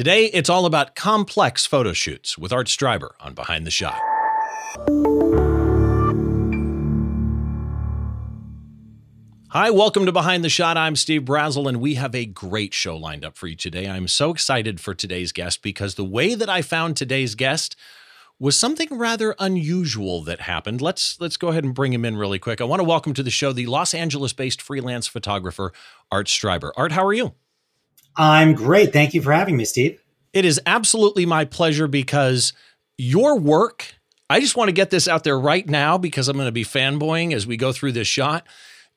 [0.00, 4.00] Today, it's all about complex photo shoots with Art Streiber on Behind the Shot.
[9.50, 10.78] Hi, welcome to Behind the Shot.
[10.78, 13.90] I'm Steve Brazill, and we have a great show lined up for you today.
[13.90, 17.76] I'm so excited for today's guest because the way that I found today's guest
[18.38, 20.80] was something rather unusual that happened.
[20.80, 22.62] Let's let's go ahead and bring him in really quick.
[22.62, 25.74] I want to welcome to the show the Los Angeles-based freelance photographer
[26.10, 26.70] Art Streiber.
[26.74, 27.34] Art, how are you?
[28.16, 28.92] I'm great.
[28.92, 30.02] Thank you for having me, Steve.
[30.32, 32.52] It is absolutely my pleasure because
[32.96, 33.94] your work,
[34.28, 36.64] I just want to get this out there right now because I'm going to be
[36.64, 38.46] fanboying as we go through this shot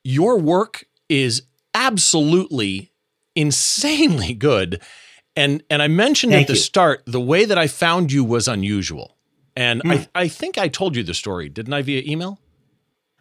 [0.04, 2.92] your work is absolutely
[3.36, 4.82] insanely good.
[5.36, 6.59] And and I mentioned Thank at the you.
[6.59, 9.18] start the way that I found you was unusual.
[9.56, 9.92] And mm.
[9.92, 10.04] I, hmm.
[10.16, 12.40] I think I told you the story, didn't I, via email?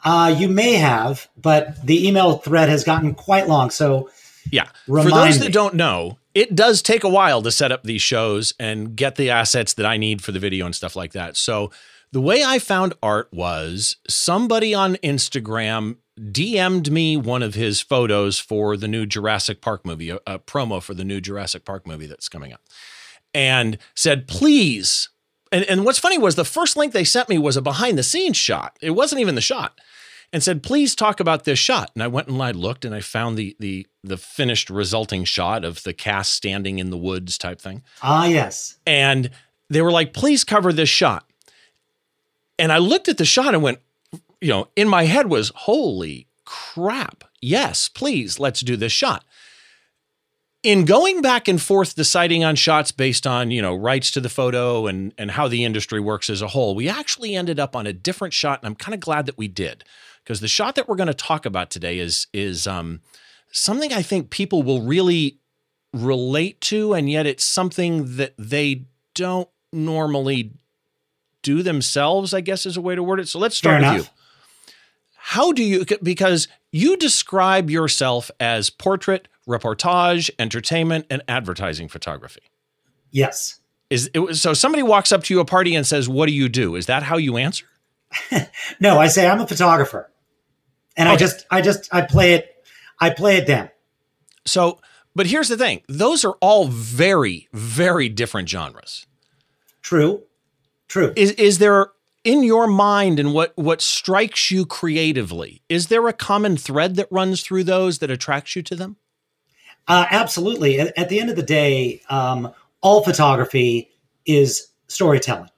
[0.04, 3.70] Uh, you may have, but the email thread has gotten quite long.
[3.70, 4.10] So,
[4.50, 4.68] yeah.
[4.86, 5.46] For those me.
[5.46, 9.16] that don't know, it does take a while to set up these shows and get
[9.16, 11.36] the assets that I need for the video and stuff like that.
[11.36, 11.70] So,
[12.12, 18.38] the way I found art was somebody on Instagram DM'd me one of his photos
[18.38, 22.06] for the new Jurassic Park movie, a, a, promo for the new Jurassic Park movie
[22.06, 22.60] that's coming up,
[23.32, 25.08] and said, please.
[25.50, 28.02] And, and what's funny was the first link they sent me was a behind the
[28.02, 28.78] scenes shot.
[28.82, 29.80] It wasn't even the shot.
[30.34, 31.90] And said, please talk about this shot.
[31.94, 35.64] And I went and I looked and I found the the the finished resulting shot
[35.64, 37.82] of the cast standing in the woods type thing.
[38.02, 38.76] Ah, yes.
[38.86, 39.30] And
[39.70, 41.28] they were like, please cover this shot.
[42.58, 43.78] And I looked at the shot and went,
[44.40, 47.24] you know, in my head was, holy crap.
[47.40, 49.24] Yes, please, let's do this shot.
[50.62, 54.28] In going back and forth deciding on shots based on, you know, rights to the
[54.28, 57.86] photo and and how the industry works as a whole, we actually ended up on
[57.86, 59.82] a different shot and I'm kind of glad that we did.
[60.22, 63.00] Because the shot that we're going to talk about today is is um,
[63.52, 65.38] something I think people will really
[65.92, 70.52] relate to and yet it's something that they don't normally
[71.42, 73.28] do themselves, I guess is a way to word it.
[73.28, 74.06] So let's start Fair with enough.
[74.08, 74.22] you
[75.24, 82.42] how do you because you describe yourself as portrait, reportage, entertainment, and advertising photography?
[83.12, 83.60] Yes.
[83.88, 86.48] Is it, so somebody walks up to you a party and says, "What do you
[86.48, 87.66] do?" Is that how you answer?
[88.80, 90.10] no, I say I'm a photographer,
[90.96, 91.14] and okay.
[91.14, 92.51] I just, I just, I play it,
[93.02, 93.68] I play it down.
[94.46, 94.80] So,
[95.14, 99.06] but here's the thing: those are all very, very different genres.
[99.82, 100.22] True.
[100.86, 101.12] True.
[101.16, 101.88] Is is there
[102.22, 107.08] in your mind and what what strikes you creatively is there a common thread that
[107.10, 108.96] runs through those that attracts you to them
[109.88, 113.90] uh, absolutely at, at, the end of the day um, all photography
[114.24, 115.50] is storytelling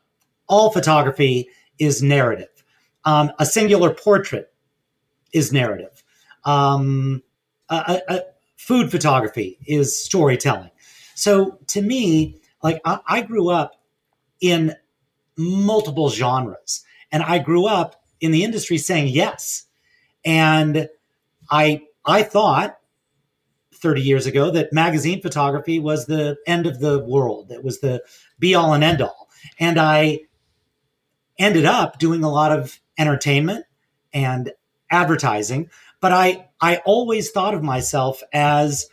[0.47, 2.65] all photography is narrative
[3.05, 4.51] um, a singular portrait
[5.33, 6.03] is narrative
[6.45, 7.23] um,
[7.69, 8.21] a, a,
[8.57, 10.71] food photography is storytelling
[11.15, 13.75] so to me like I, I grew up
[14.41, 14.75] in
[15.37, 16.85] multiple genres.
[17.13, 19.67] And I grew up in the industry saying yes.
[20.25, 20.89] And
[21.51, 22.79] I I thought
[23.75, 27.53] 30 years ago that magazine photography was the end of the world.
[27.53, 28.03] It was the
[28.39, 29.29] be all and end all.
[29.59, 30.21] And I
[31.39, 33.67] ended up doing a lot of entertainment
[34.13, 34.53] and
[34.91, 35.69] advertising,
[36.01, 38.89] but I I always thought of myself as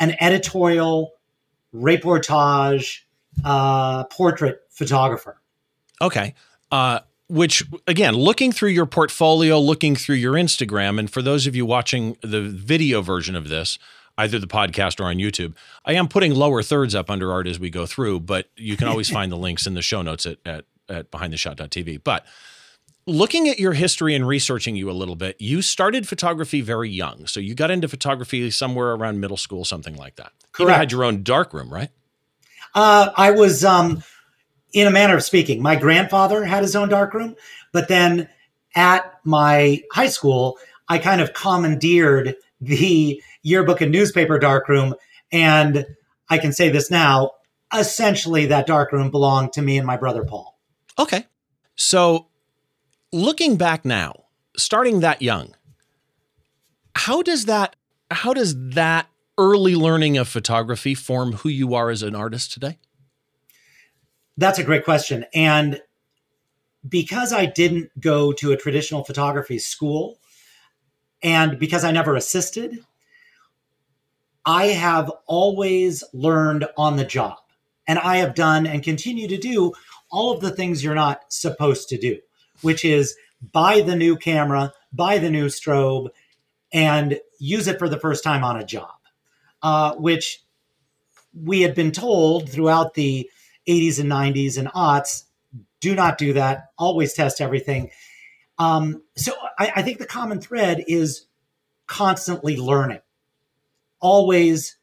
[0.00, 1.12] an editorial
[1.72, 3.02] reportage
[3.44, 5.40] uh, portrait photographer.
[6.02, 6.34] Okay.
[6.72, 11.54] Uh, which again, looking through your portfolio, looking through your Instagram, and for those of
[11.54, 13.78] you watching the video version of this,
[14.18, 17.60] either the podcast or on YouTube, I am putting lower thirds up under art as
[17.60, 20.38] we go through, but you can always find the links in the show notes at,
[20.44, 22.02] at, at behindtheshot.tv.
[22.02, 22.26] But
[23.06, 27.26] looking at your history and researching you a little bit, you started photography very young.
[27.26, 30.32] So you got into photography somewhere around middle school, something like that.
[30.52, 30.70] Correct.
[30.70, 31.90] You had your own darkroom, right?
[32.74, 34.02] Uh, I was um,
[34.72, 37.36] in a manner of speaking, my grandfather had his own darkroom,
[37.72, 38.28] but then
[38.74, 40.58] at my high school,
[40.88, 44.94] I kind of commandeered the yearbook and newspaper darkroom.
[45.32, 45.86] And
[46.28, 47.32] I can say this now
[47.74, 50.58] essentially, that darkroom belonged to me and my brother Paul.
[50.98, 51.26] Okay.
[51.76, 52.28] So
[53.16, 54.24] looking back now,
[54.56, 55.54] starting that young,
[56.94, 57.76] how does that
[58.10, 59.08] how does that
[59.38, 62.78] early learning of photography form who you are as an artist today?
[64.36, 65.24] That's a great question.
[65.34, 65.80] And
[66.88, 70.20] because I didn't go to a traditional photography school
[71.22, 72.78] and because I never assisted,
[74.44, 77.38] I have always learned on the job.
[77.88, 79.72] And I have done and continue to do
[80.10, 82.18] all of the things you're not supposed to do,
[82.62, 83.16] which is
[83.52, 86.08] buy the new camera, buy the new strobe,
[86.72, 88.94] and use it for the first time on a job,
[89.62, 90.42] uh, which
[91.34, 93.30] we had been told throughout the
[93.68, 95.24] 80s and 90s and aughts
[95.80, 96.70] do not do that.
[96.78, 97.90] Always test everything.
[98.58, 101.26] Um, so I, I think the common thread is
[101.86, 103.00] constantly learning,
[104.00, 104.76] always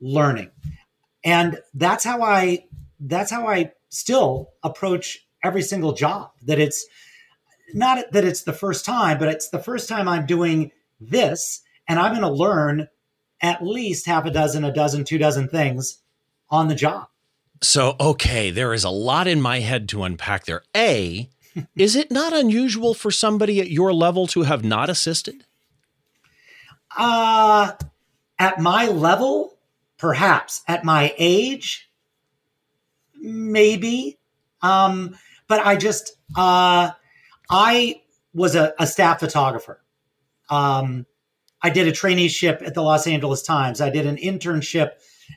[0.00, 0.50] learning,
[1.24, 2.66] and that's how I
[3.00, 6.32] that's how I still approach every single job.
[6.42, 6.86] That it's
[7.72, 11.98] not that it's the first time, but it's the first time I'm doing this, and
[11.98, 12.88] I'm going to learn
[13.40, 15.98] at least half a dozen, a dozen, two dozen things
[16.50, 17.08] on the job.
[17.62, 20.62] So, okay, there is a lot in my head to unpack there.
[20.76, 21.28] A,
[21.76, 25.44] is it not unusual for somebody at your level to have not assisted?
[26.96, 27.72] Uh,
[28.38, 29.56] at my level,
[29.98, 30.62] perhaps.
[30.68, 31.90] At my age,
[33.20, 34.18] maybe.
[34.62, 35.16] Um,
[35.48, 36.92] but I just, uh,
[37.54, 38.02] I
[38.34, 39.80] was a, a staff photographer.
[40.50, 41.06] Um,
[41.62, 43.80] I did a traineeship at the Los Angeles Times.
[43.80, 44.90] I did an internship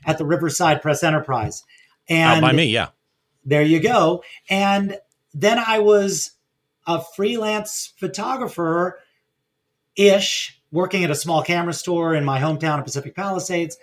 [0.04, 1.62] at the Riverside Press Enterprise.
[2.08, 2.88] And Out by me, yeah.
[3.44, 4.24] There you go.
[4.50, 4.98] And
[5.32, 6.32] then I was
[6.86, 8.98] a freelance photographer
[9.94, 13.78] ish, working at a small camera store in my hometown of Pacific Palisades.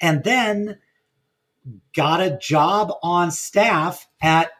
[0.00, 0.78] And then
[1.94, 4.50] got a job on staff at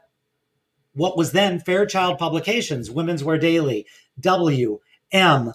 [0.96, 3.86] what was then Fairchild Publications, Women's Wear Daily,
[4.18, 4.80] W,
[5.12, 5.52] M,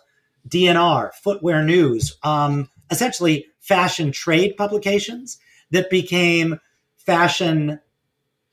[0.47, 5.39] DNR, Footwear News, um, essentially fashion trade publications
[5.71, 6.59] that became
[6.97, 7.79] fashion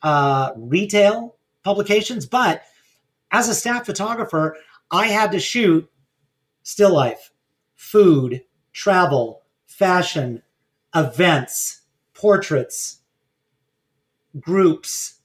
[0.02, 2.24] uh, retail publications.
[2.24, 2.62] But
[3.30, 4.56] as a staff photographer,
[4.90, 5.90] I had to shoot
[6.62, 7.30] still life,
[7.74, 8.42] food,
[8.72, 10.42] travel, fashion,
[10.94, 11.82] events,
[12.14, 13.00] portraits,
[14.40, 15.20] groups.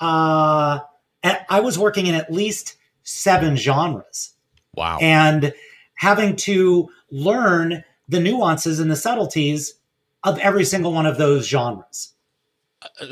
[0.00, 0.80] Uh,
[1.24, 4.32] I was working in at least seven genres.
[4.74, 4.98] Wow.
[5.00, 5.54] And
[5.94, 9.74] having to learn the nuances and the subtleties
[10.22, 12.12] of every single one of those genres.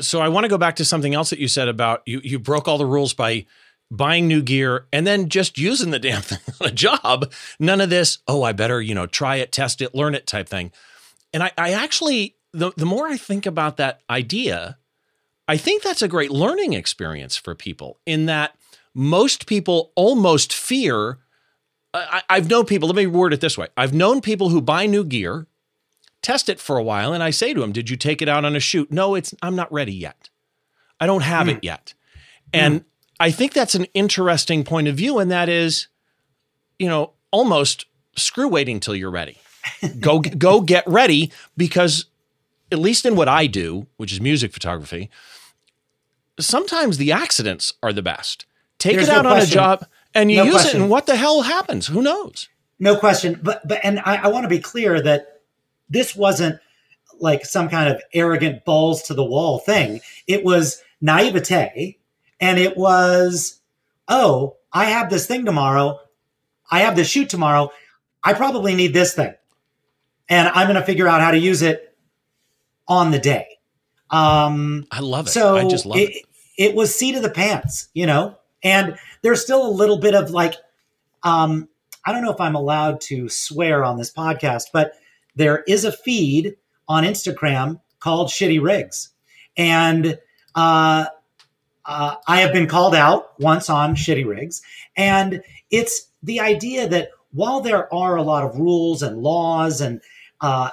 [0.01, 2.37] So I want to go back to something else that you said about you you
[2.37, 3.47] broke all the rules by
[3.89, 7.31] buying new gear and then just using the damn thing on a job.
[7.59, 10.49] None of this, oh, I better, you know, try it, test it, learn it type
[10.49, 10.71] thing.
[11.33, 14.77] And I, I actually, the, the more I think about that idea,
[15.47, 18.55] I think that's a great learning experience for people in that
[18.93, 21.19] most people almost fear.
[21.93, 24.85] I, I've known people, let me word it this way I've known people who buy
[24.85, 25.47] new gear,
[26.21, 28.45] test it for a while, and I say to them, Did you take it out
[28.45, 28.91] on a shoot?
[28.91, 30.29] No, it's I'm not ready yet.
[30.99, 31.57] I don't have mm.
[31.57, 31.93] it yet.
[32.53, 32.85] And mm.
[33.19, 35.87] I think that's an interesting point of view, and that is,
[36.79, 37.85] you know, almost
[38.15, 39.37] screw waiting till you're ready.
[39.99, 42.05] go go get ready because
[42.71, 45.09] at least in what I do, which is music photography,
[46.39, 48.45] sometimes the accidents are the best.
[48.79, 50.79] Take There's it out no on a job and you no use question.
[50.79, 51.87] it, and what the hell happens?
[51.87, 52.49] Who knows?
[52.79, 53.39] No question.
[53.41, 55.41] But but and I, I want to be clear that
[55.89, 56.59] this wasn't
[57.19, 60.01] like some kind of arrogant balls to the wall thing.
[60.27, 61.99] It was naivete
[62.39, 63.61] and it was,
[64.07, 65.99] oh, I have this thing tomorrow.
[66.69, 67.71] I have this shoot tomorrow.
[68.23, 69.33] I probably need this thing.
[70.29, 71.95] And I'm going to figure out how to use it
[72.87, 73.52] on the day.
[74.13, 75.31] Um, I love it.
[75.31, 76.25] So I just love it, it.
[76.57, 80.29] It was seat of the pants, you know, and there's still a little bit of
[80.29, 80.55] like,
[81.23, 81.67] um,
[82.05, 84.93] I don't know if I'm allowed to swear on this podcast, but
[85.35, 86.55] there is a feed
[86.87, 89.09] on Instagram called Shitty Rigs.
[89.57, 90.19] And
[90.53, 91.05] uh,
[91.85, 94.61] uh, I have been called out once on shitty rigs,
[94.95, 100.01] and it's the idea that while there are a lot of rules and laws and
[100.41, 100.69] uh,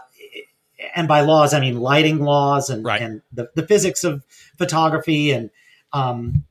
[0.95, 3.01] and by laws I mean lighting laws and right.
[3.01, 4.25] and the, the physics of
[4.59, 5.51] photography and
[5.93, 6.45] um,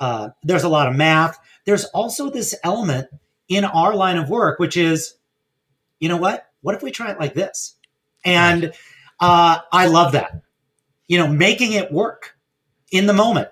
[0.00, 1.38] uh, there's a lot of math.
[1.64, 3.08] There's also this element
[3.48, 5.14] in our line of work, which is,
[6.00, 6.48] you know what?
[6.62, 7.74] What if we try it like this?
[8.24, 8.72] And
[9.20, 10.42] uh, I love that.
[11.08, 12.36] You know, making it work
[12.90, 13.48] in the moment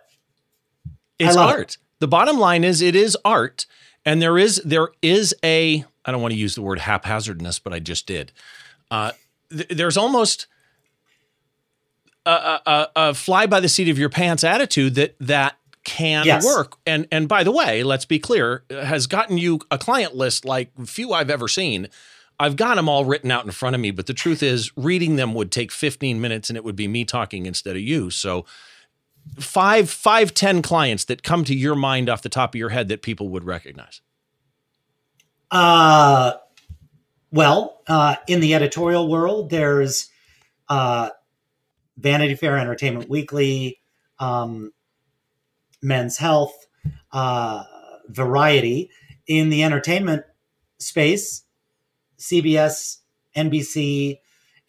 [1.19, 1.61] it's art.
[1.61, 1.76] It.
[2.00, 3.67] The bottom line is it is art,
[4.05, 7.73] and there is there is a I don't want to use the word haphazardness, but
[7.73, 8.33] I just did.
[8.91, 9.12] Uh,
[9.54, 10.46] th- there's almost
[12.26, 16.44] a, a, a, fly by the seat of your pants attitude that that can yes.
[16.44, 16.76] work.
[16.87, 20.70] And and by the way, let's be clear, has gotten you a client list like
[20.87, 21.88] few I've ever seen.
[22.40, 25.14] I've got them all written out in front of me, but the truth is, reading
[25.14, 28.11] them would take 15 minutes, and it would be me talking instead of you.
[28.11, 28.44] So
[29.38, 32.88] five, five, ten clients that come to your mind off the top of your head
[32.88, 34.00] that people would recognize?
[35.50, 36.32] Uh,
[37.35, 40.09] well, uh, in the editorial world, there's
[40.69, 41.11] uh,
[41.99, 43.81] Vanity Fair, Entertainment Weekly,
[44.21, 44.73] um,
[45.83, 46.55] Men's Health,
[47.12, 47.64] uh,
[48.09, 48.91] Variety.
[49.26, 50.23] In the entertainment
[50.79, 51.43] space,
[52.19, 52.99] CBS,
[53.37, 54.19] NBC,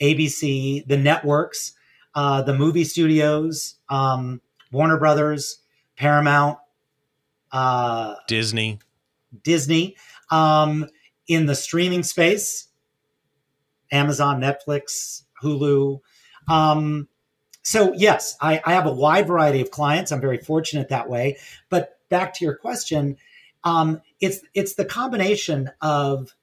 [0.01, 1.73] ABC, the networks.
[2.15, 4.41] uh, the movie studios, um,
[4.71, 5.59] Warner Brothers,
[5.97, 6.57] Paramount,
[7.51, 8.79] uh, Disney,
[9.43, 9.97] Disney.
[10.31, 10.87] Um,
[11.27, 12.67] in the streaming space,
[13.91, 15.99] Amazon, Netflix, Hulu.
[16.47, 17.07] Um,
[17.63, 20.11] so yes, I, I, have a wide variety of clients.
[20.11, 21.37] I'm very fortunate that way.
[21.69, 23.17] But back to your question,
[23.63, 26.35] um, it's it's the combination of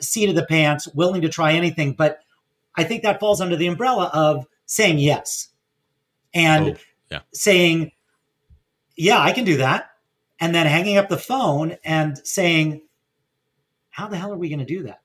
[0.00, 2.20] seat of the pants, willing to try anything, but
[2.74, 5.48] I think that falls under the umbrella of saying yes
[6.32, 7.20] and oh, yeah.
[7.34, 7.92] saying,
[8.96, 9.90] "Yeah, I can do that,"
[10.40, 12.82] and then hanging up the phone and saying,
[13.98, 15.00] "How the hell are we going to do that?"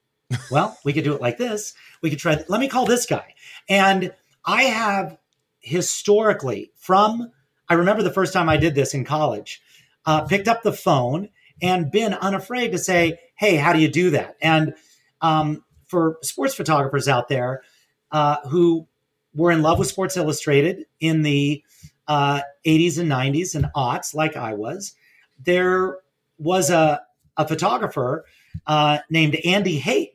[0.51, 1.73] well, we could do it like this.
[2.01, 2.35] We could try.
[2.35, 3.33] Th- Let me call this guy.
[3.67, 4.13] And
[4.45, 5.17] I have
[5.59, 7.31] historically from
[7.67, 9.61] I remember the first time I did this in college,
[10.05, 11.29] uh, picked up the phone
[11.61, 14.75] and been unafraid to say, "Hey, how do you do that?" And
[15.21, 17.63] um, for sports photographers out there
[18.11, 18.87] uh, who
[19.33, 21.63] were in love with Sports Illustrated in the
[22.07, 24.93] uh, 80s and 90s and aughts, like I was,
[25.39, 25.99] there
[26.37, 27.01] was a,
[27.37, 28.25] a photographer
[28.67, 30.09] uh, named Andy Hayt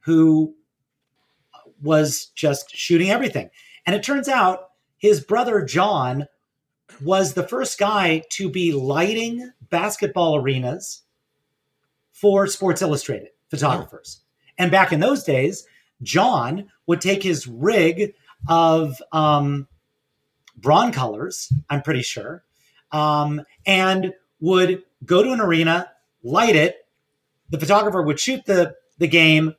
[0.00, 0.54] who
[1.82, 3.50] was just shooting everything.
[3.86, 6.26] And it turns out his brother John
[7.02, 11.02] was the first guy to be lighting basketball arenas
[12.12, 14.20] for Sports Illustrated photographers.
[14.20, 14.26] Oh.
[14.58, 15.66] And back in those days,
[16.02, 18.14] John would take his rig
[18.48, 19.68] of um,
[20.60, 22.44] Broncolors, I'm pretty sure,
[22.92, 25.90] um, and would go to an arena,
[26.22, 26.76] light it.
[27.50, 29.54] The photographer would shoot the, the game,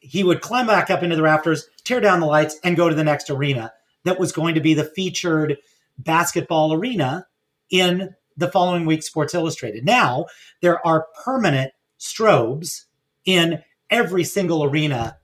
[0.00, 2.94] he would climb back up into the rafters, tear down the lights, and go to
[2.94, 3.72] the next arena
[4.04, 5.58] that was going to be the featured
[5.98, 7.26] basketball arena
[7.70, 9.84] in the following week Sports Illustrated.
[9.84, 10.26] Now
[10.60, 12.84] there are permanent strobes
[13.24, 15.18] in every single arena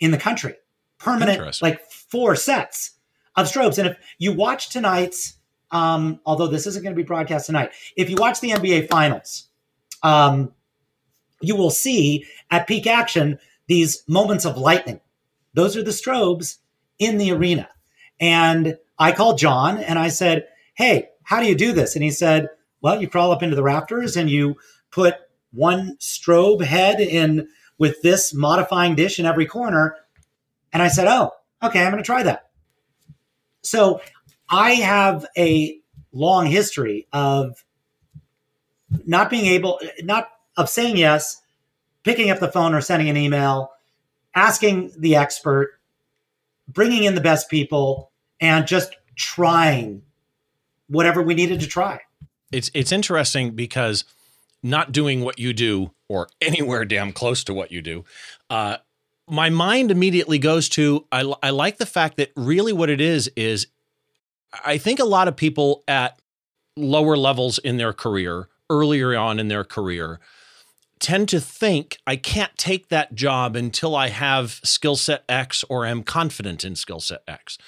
[0.00, 0.54] in the country.
[0.98, 2.92] Permanent, like four sets
[3.36, 3.78] of strobes.
[3.78, 5.34] And if you watch tonight's,
[5.70, 9.48] um, although this isn't going to be broadcast tonight, if you watch the NBA Finals,
[10.02, 10.52] um,
[11.46, 15.00] you will see at peak action these moments of lightning.
[15.54, 16.58] Those are the strobes
[16.98, 17.68] in the arena.
[18.20, 21.94] And I called John and I said, Hey, how do you do this?
[21.94, 22.48] And he said,
[22.80, 24.56] Well, you crawl up into the rafters and you
[24.90, 25.16] put
[25.52, 27.48] one strobe head in
[27.78, 29.96] with this modifying dish in every corner.
[30.72, 31.32] And I said, Oh,
[31.62, 32.50] okay, I'm going to try that.
[33.62, 34.00] So
[34.48, 35.78] I have a
[36.12, 37.64] long history of
[39.06, 41.42] not being able, not of saying yes,
[42.02, 43.72] picking up the phone or sending an email,
[44.34, 45.80] asking the expert,
[46.68, 50.02] bringing in the best people, and just trying
[50.88, 52.00] whatever we needed to try.
[52.52, 54.04] It's it's interesting because
[54.62, 58.04] not doing what you do or anywhere damn close to what you do,
[58.50, 58.78] uh,
[59.28, 63.30] my mind immediately goes to I, I like the fact that really what it is
[63.36, 63.66] is
[64.64, 66.18] I think a lot of people at
[66.76, 70.20] lower levels in their career, earlier on in their career,
[71.00, 75.86] tend to think I can't take that job until I have skill set X or
[75.86, 77.58] am confident in skill set X.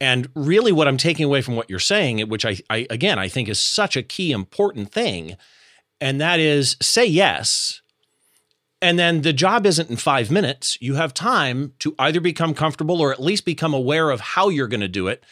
[0.00, 3.28] And really, what I'm taking away from what you're saying, which I, I, again I
[3.28, 5.36] think is such a key important thing,
[6.00, 7.80] and that is say yes.
[8.82, 10.76] And then the job isn't in five minutes.
[10.78, 14.68] You have time to either become comfortable or at least become aware of how you're
[14.68, 15.24] going to do it.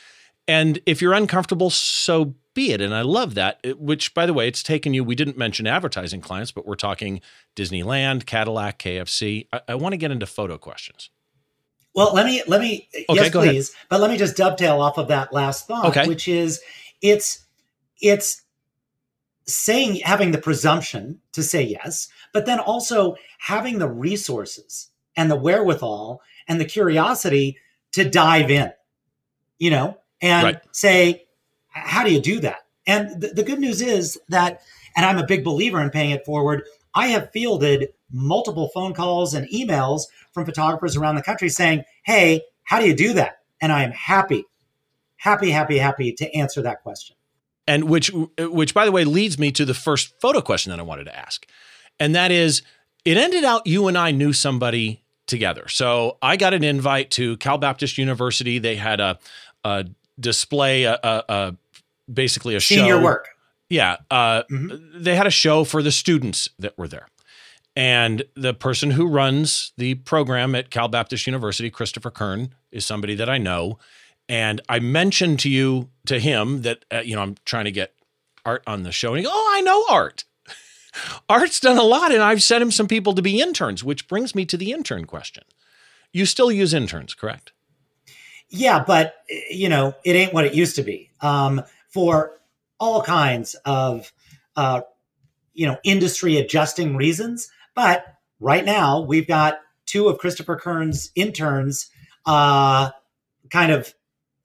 [0.48, 2.80] And if you're uncomfortable, so be it.
[2.80, 6.20] And I love that, which, by the way, it's taken you, we didn't mention advertising
[6.20, 7.20] clients, but we're talking
[7.56, 9.46] Disneyland, Cadillac, KFC.
[9.52, 11.10] I, I want to get into photo questions.
[11.94, 13.70] Well, let me, let me, okay, yes, please.
[13.70, 13.86] Ahead.
[13.90, 16.06] But let me just dovetail off of that last thought, okay.
[16.06, 16.60] which is
[17.02, 17.44] it's,
[18.00, 18.42] it's
[19.46, 25.36] saying, having the presumption to say yes, but then also having the resources and the
[25.36, 27.58] wherewithal and the curiosity
[27.92, 28.72] to dive in,
[29.58, 30.60] you know, and right.
[30.72, 31.26] say,
[31.72, 32.66] how do you do that?
[32.86, 34.62] And the, the good news is that,
[34.96, 36.64] and I'm a big believer in paying it forward.
[36.94, 40.02] I have fielded multiple phone calls and emails
[40.32, 43.38] from photographers around the country saying, Hey, how do you do that?
[43.60, 44.44] And I am happy,
[45.16, 47.16] happy, happy, happy to answer that question.
[47.66, 50.82] And which, which by the way, leads me to the first photo question that I
[50.82, 51.46] wanted to ask.
[52.00, 52.62] And that is,
[53.04, 55.68] it ended out you and I knew somebody together.
[55.68, 58.58] So I got an invite to Cal Baptist University.
[58.58, 59.18] They had a,
[59.64, 59.86] a
[60.18, 61.56] display, a, a
[62.12, 63.02] basically a Senior show.
[63.02, 63.28] work.
[63.68, 63.96] Yeah.
[64.10, 65.02] Uh, mm-hmm.
[65.02, 67.08] They had a show for the students that were there.
[67.74, 73.14] And the person who runs the program at Cal Baptist University, Christopher Kern, is somebody
[73.14, 73.78] that I know.
[74.28, 77.94] And I mentioned to you, to him, that, uh, you know, I'm trying to get
[78.44, 79.10] Art on the show.
[79.14, 80.24] And he goes, Oh, I know Art.
[81.28, 84.34] Art's done a lot, and I've sent him some people to be interns, which brings
[84.34, 85.44] me to the intern question.
[86.12, 87.52] You still use interns, correct?
[88.50, 89.14] Yeah, but
[89.50, 91.10] you know, it ain't what it used to be.
[91.22, 92.40] Um, for
[92.78, 94.12] all kinds of
[94.56, 94.82] uh,
[95.54, 97.50] you know industry adjusting reasons.
[97.74, 98.04] But
[98.40, 101.90] right now, we've got two of Christopher Kern's interns
[102.26, 102.90] uh,
[103.50, 103.94] kind of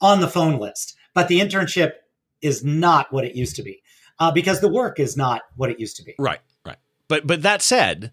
[0.01, 0.95] on the phone list.
[1.13, 1.93] But the internship
[2.41, 3.81] is not what it used to be
[4.19, 6.13] uh, because the work is not what it used to be.
[6.19, 6.77] Right, right.
[7.07, 8.11] But but that said,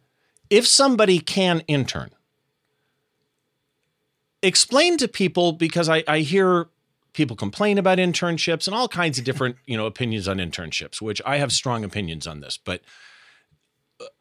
[0.49, 2.11] if somebody can intern,
[4.43, 6.69] explain to people because I, I hear
[7.15, 11.23] people complain about internships and all kinds of different you know opinions on internships, which
[11.25, 12.83] I have strong opinions on this, but.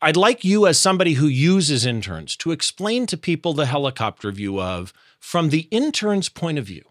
[0.01, 4.61] I'd like you, as somebody who uses interns, to explain to people the helicopter view
[4.61, 6.83] of, from the intern's point of view,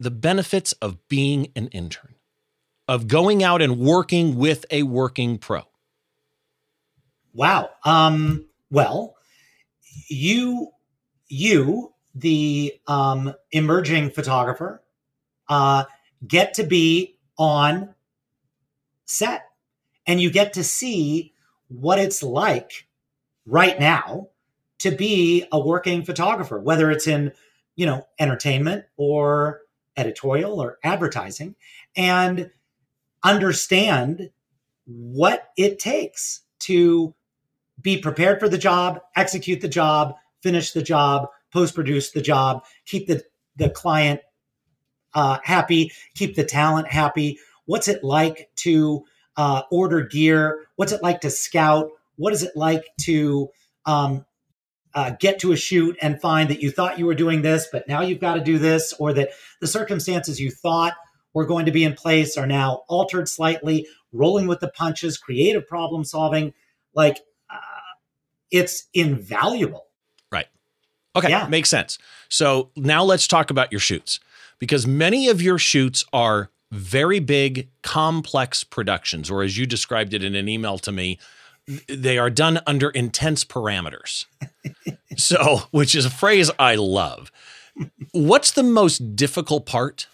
[0.00, 2.16] the benefits of being an intern,
[2.88, 5.62] of going out and working with a working pro?
[7.32, 7.70] Wow.
[7.84, 9.14] Um, well,
[10.08, 10.72] you,
[11.28, 14.82] you, the um, emerging photographer,
[15.48, 15.84] uh,
[16.26, 17.94] get to be on
[19.04, 19.48] set.
[20.06, 21.32] And you get to see
[21.68, 22.86] what it's like
[23.46, 24.28] right now
[24.80, 27.32] to be a working photographer, whether it's in,
[27.76, 29.60] you know, entertainment or
[29.96, 31.54] editorial or advertising
[31.96, 32.50] and
[33.22, 34.30] understand
[34.86, 37.14] what it takes to
[37.80, 42.64] be prepared for the job, execute the job, finish the job, post produce the job,
[42.86, 43.22] keep the,
[43.56, 44.20] the client
[45.14, 47.38] uh, happy, keep the talent happy.
[47.66, 49.04] What's it like to
[49.36, 50.66] uh, order gear?
[50.76, 51.90] What's it like to scout?
[52.16, 53.48] What is it like to
[53.86, 54.24] um,
[54.94, 57.88] uh, get to a shoot and find that you thought you were doing this, but
[57.88, 59.30] now you've got to do this, or that
[59.60, 60.94] the circumstances you thought
[61.34, 65.66] were going to be in place are now altered slightly, rolling with the punches, creative
[65.66, 66.52] problem solving.
[66.94, 67.56] Like uh,
[68.50, 69.86] it's invaluable.
[71.14, 71.28] Okay.
[71.28, 71.46] Yeah.
[71.48, 71.98] Makes sense.
[72.28, 74.20] So now let's talk about your shoots
[74.58, 80.24] because many of your shoots are very big, complex productions, or as you described it
[80.24, 81.18] in an email to me,
[81.86, 84.24] they are done under intense parameters.
[85.16, 87.30] so, which is a phrase I love.
[88.12, 90.06] What's the most difficult part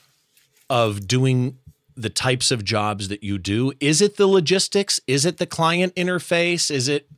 [0.69, 1.59] of doing
[1.97, 3.73] the types of jobs that you do?
[3.81, 5.01] Is it the logistics?
[5.07, 6.71] Is it the client interface?
[6.71, 7.09] Is it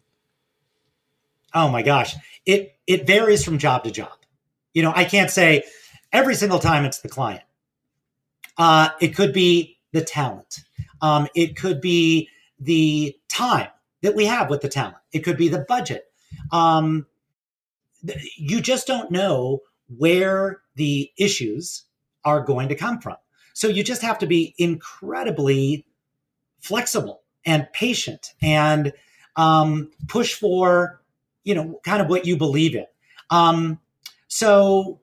[1.53, 2.15] Oh my gosh.
[2.47, 4.19] It it varies from job to job.
[4.75, 5.63] You know, I can't say
[6.13, 7.45] every single time it's the client.
[8.59, 10.59] Uh, it could be the talent.
[11.01, 13.69] Um, it could be the time
[14.03, 14.97] that we have with the talent.
[15.13, 16.07] It could be the budget.
[16.51, 17.07] Um,
[18.37, 19.61] you just don't know
[19.97, 21.85] where the issues
[22.25, 23.17] are going to come from.
[23.55, 25.87] So you just have to be incredibly
[26.61, 28.93] flexible and patient and
[29.37, 31.00] um, push for,
[31.45, 32.87] you know, kind of what you believe in.
[33.31, 33.79] Um,
[34.29, 35.01] so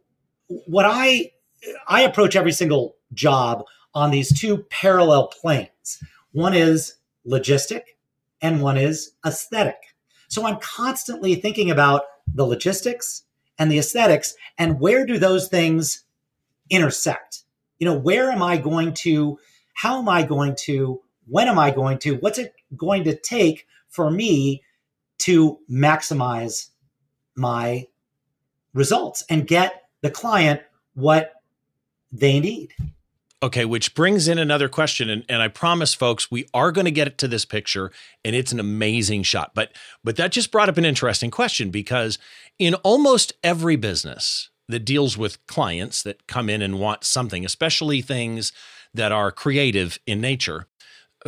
[0.47, 1.32] what I
[1.88, 6.04] I approach every single job on these two parallel planes.
[6.32, 6.95] One is
[7.26, 7.82] logistic,
[8.41, 9.95] and one is aesthetic.
[10.28, 13.23] So I'm constantly thinking about the logistics
[13.58, 16.04] and the aesthetics and where do those things
[16.69, 17.43] intersect?
[17.80, 19.39] You know, where am I going to,
[19.73, 23.67] how am I going to, when am I going to, what's it going to take
[23.89, 24.63] for me
[25.19, 26.69] to maximize
[27.36, 27.88] my
[28.73, 30.62] results and get the client
[30.93, 31.41] what
[32.12, 32.73] they need?
[33.43, 36.91] Okay, which brings in another question, and, and I promise, folks, we are going to
[36.91, 37.91] get to this picture,
[38.25, 39.51] and it's an amazing shot.
[39.53, 42.17] But but that just brought up an interesting question because
[42.58, 48.01] in almost every business that deals with clients that come in and want something, especially
[48.01, 48.51] things
[48.93, 50.65] that are creative in nature,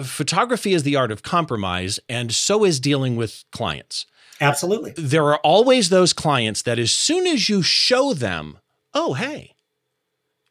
[0.03, 4.05] photography is the art of compromise, and so is dealing with clients.
[4.41, 4.93] Absolutely.
[4.95, 8.57] There are always those clients that as soon as you show them,
[8.93, 9.55] oh hey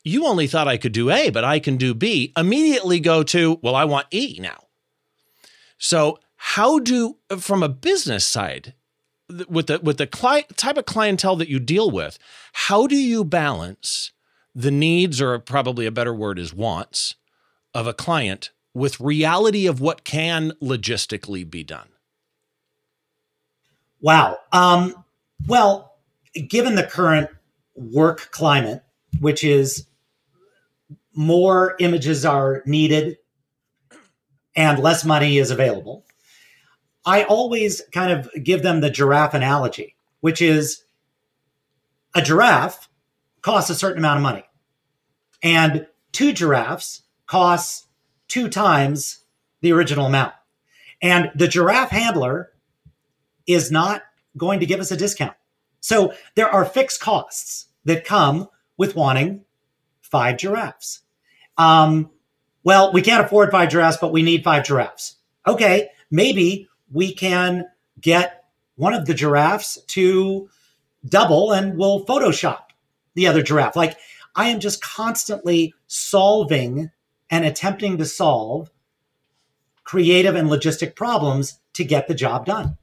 [0.08, 3.58] you only thought I could do A, but I can do B, immediately go to,
[3.62, 4.64] well, I want E now.
[5.76, 8.74] So, how do, from a business side,
[9.48, 12.18] with the with the client, type of clientele that you deal with,
[12.52, 14.12] how do you balance
[14.54, 17.16] the needs, or probably a better word is wants,
[17.74, 21.88] of a client with reality of what can logistically be done?
[24.00, 24.38] Wow.
[24.52, 25.04] Um,
[25.46, 25.96] well,
[26.48, 27.30] given the current
[27.74, 28.82] work climate,
[29.20, 29.86] which is
[31.14, 33.18] more images are needed
[34.54, 36.04] and less money is available.
[37.04, 40.84] I always kind of give them the giraffe analogy, which is
[42.14, 42.88] a giraffe
[43.42, 44.44] costs a certain amount of money,
[45.42, 47.87] and two giraffes costs
[48.28, 49.24] two times
[49.60, 50.34] the original amount.
[51.00, 52.52] And the giraffe handler
[53.46, 54.02] is not
[54.36, 55.34] going to give us a discount.
[55.80, 59.44] So there are fixed costs that come with wanting
[60.00, 61.00] five giraffes.
[61.56, 62.10] Um,
[62.64, 65.16] well, we can't afford five giraffes, but we need five giraffes.
[65.46, 67.64] Okay, maybe we can
[68.00, 68.44] get
[68.76, 70.48] one of the giraffes to
[71.04, 72.64] double and we'll Photoshop
[73.14, 73.76] the other giraffe.
[73.76, 73.96] Like
[74.34, 76.90] I am just constantly solving
[77.30, 78.70] and attempting to solve
[79.84, 82.76] creative and logistic problems to get the job done.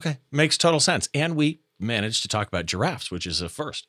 [0.00, 1.08] Okay, makes total sense.
[1.12, 3.86] And we managed to talk about giraffes, which is a first.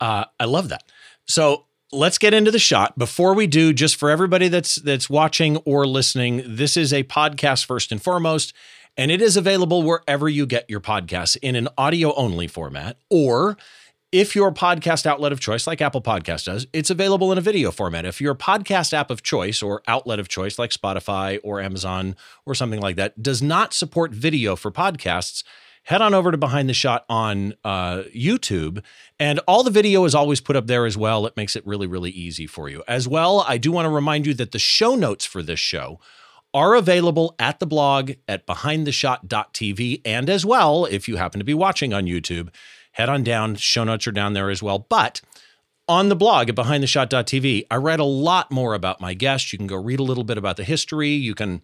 [0.00, 0.84] Uh, I love that.
[1.26, 2.98] So let's get into the shot.
[2.98, 7.66] Before we do, just for everybody that's that's watching or listening, this is a podcast
[7.66, 8.52] first and foremost,
[8.96, 13.56] and it is available wherever you get your podcasts in an audio only format or
[14.14, 17.72] if your podcast outlet of choice, like Apple Podcast does, it's available in a video
[17.72, 18.06] format.
[18.06, 22.14] If your podcast app of choice or outlet of choice, like Spotify or Amazon
[22.46, 25.42] or something like that, does not support video for podcasts,
[25.82, 28.84] head on over to Behind the Shot on uh, YouTube.
[29.18, 31.26] And all the video is always put up there as well.
[31.26, 32.84] It makes it really, really easy for you.
[32.86, 35.98] As well, I do want to remind you that the show notes for this show
[36.54, 40.02] are available at the blog at behindtheshot.tv.
[40.04, 42.50] And as well, if you happen to be watching on YouTube,
[42.94, 43.56] head on down.
[43.56, 44.80] Show notes are down there as well.
[44.88, 45.20] But
[45.86, 49.52] on the blog at behindtheshot.tv, I write a lot more about my guest.
[49.52, 51.10] You can go read a little bit about the history.
[51.10, 51.62] You can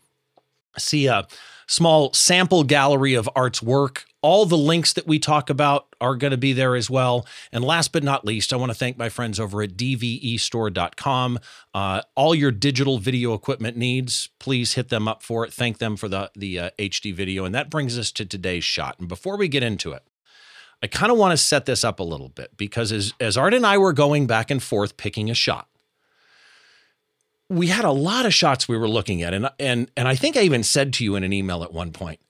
[0.77, 1.27] see a
[1.67, 4.05] small sample gallery of art's work.
[4.23, 7.27] All the links that we talk about are going to be there as well.
[7.53, 11.39] And last but not least, I want to thank my friends over at dvestore.com.
[11.73, 15.53] Uh, all your digital video equipment needs, please hit them up for it.
[15.53, 17.45] Thank them for the, the uh, HD video.
[17.45, 18.99] And that brings us to today's shot.
[18.99, 20.03] And before we get into it,
[20.83, 23.55] I kind of want to set this up a little bit because as, as Art
[23.55, 25.69] and I were going back and forth picking a shot,
[27.49, 29.35] we had a lot of shots we were looking at.
[29.35, 31.93] And, and, and I think I even said to you in an email at one
[31.93, 32.21] point,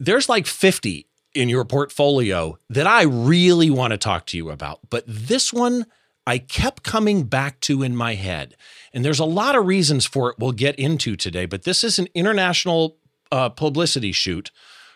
[0.00, 4.80] there's like 50 in your portfolio that I really want to talk to you about.
[4.88, 5.86] But this one
[6.26, 8.56] I kept coming back to in my head.
[8.92, 11.46] And there's a lot of reasons for it we'll get into today.
[11.46, 12.96] But this is an international
[13.32, 14.50] uh, publicity shoot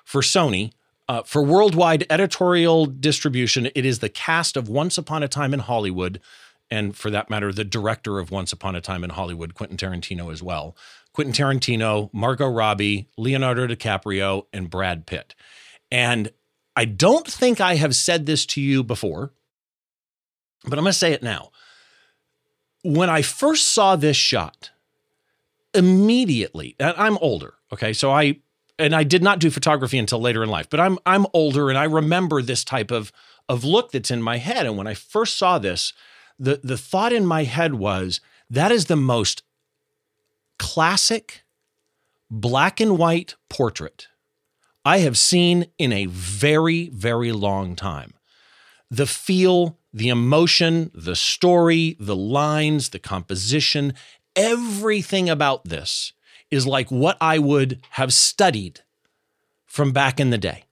[0.05, 0.73] for Sony
[1.09, 5.61] uh, for worldwide editorial distribution, it is the cast of Once Upon a Time in
[5.61, 6.21] Hollywood,
[6.71, 10.33] and for that matter, the director of Once Upon a Time in Hollywood, Quentin Tarantino,
[10.33, 10.77] as well.
[11.13, 15.35] Quentin Tarantino, Margot Robbie, Leonardo DiCaprio, and Brad Pitt.
[15.93, 16.31] And
[16.75, 19.33] I don't think I have said this to you before,
[20.65, 21.51] but I'm going to say it now.
[22.83, 24.71] When I first saw this shot,
[25.73, 27.93] immediately, I'm older, okay?
[27.93, 28.41] So I
[28.79, 31.79] and I did not do photography until later in life, but I'm I'm older and
[31.79, 33.13] I remember this type of
[33.49, 34.67] of look that's in my head.
[34.67, 35.93] And when I first saw this,
[36.39, 39.43] the the thought in my head was that is the most
[40.59, 41.45] classic
[42.31, 44.09] black and white portrait
[44.85, 48.15] I have seen in a very, very long time.
[48.91, 53.95] The feel, the emotion, the story, the lines, the composition,
[54.37, 56.13] everything about this
[56.51, 58.81] is like what I would have studied
[59.67, 60.65] from back in the day.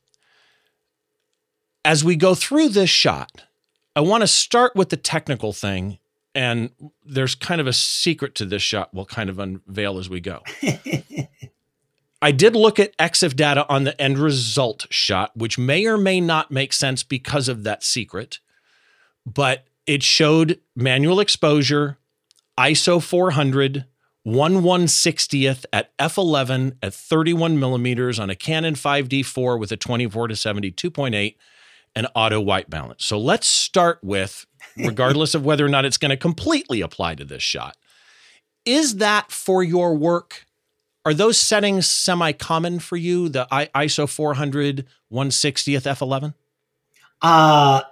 [1.84, 3.42] As we go through this shot,
[3.96, 5.98] I want to start with the technical thing.
[6.34, 6.70] And
[7.04, 10.42] there's kind of a secret to this shot we'll kind of unveil as we go.
[12.22, 16.20] I did look at EXIF data on the end result shot, which may or may
[16.20, 18.38] not make sense because of that secret,
[19.26, 21.98] but it showed manual exposure,
[22.56, 23.86] ISO 400,
[24.24, 30.36] 1 160th at f11 at 31 millimeters on a Canon 5D4 with a 24 to
[30.36, 31.34] 70 2.8
[31.94, 33.04] and auto white balance.
[33.04, 37.24] So let's start with, regardless of whether or not it's going to completely apply to
[37.24, 37.76] this shot,
[38.64, 40.46] is that for your work?
[41.04, 43.28] Are those settings semi common for you?
[43.28, 46.34] The ISO 400 160th f11?
[47.20, 47.82] Uh,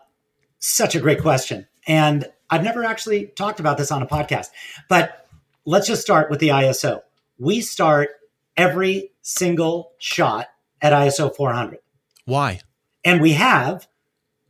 [0.61, 1.67] such a great question.
[1.89, 4.49] And I've never actually talked about this on a podcast,
[4.89, 5.20] but
[5.65, 7.01] let's just start with the ISO.
[7.39, 8.11] We start
[8.57, 10.49] every single shot
[10.81, 11.79] at ISO 400.
[12.25, 12.61] Why?
[13.05, 13.87] And we have,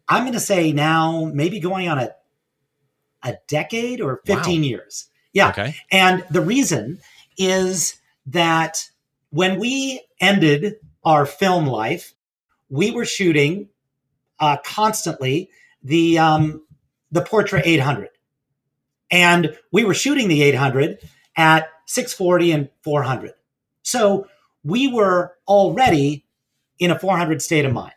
[0.09, 2.11] I'm going to say now, maybe going on a
[3.23, 4.67] a decade or 15 wow.
[4.67, 5.09] years.
[5.33, 5.51] Yeah.
[5.51, 5.75] Okay.
[5.91, 7.01] And the reason
[7.37, 8.89] is that
[9.31, 12.15] when we ended our film life,
[12.69, 13.69] we were shooting
[14.39, 15.51] uh, constantly
[15.83, 16.67] the um,
[17.11, 18.09] the Portra 800.
[19.11, 20.99] And we were shooting the 800
[21.37, 23.33] at 640 and 400.
[23.83, 24.27] So
[24.63, 26.25] we were already
[26.79, 27.95] in a 400 state of mind.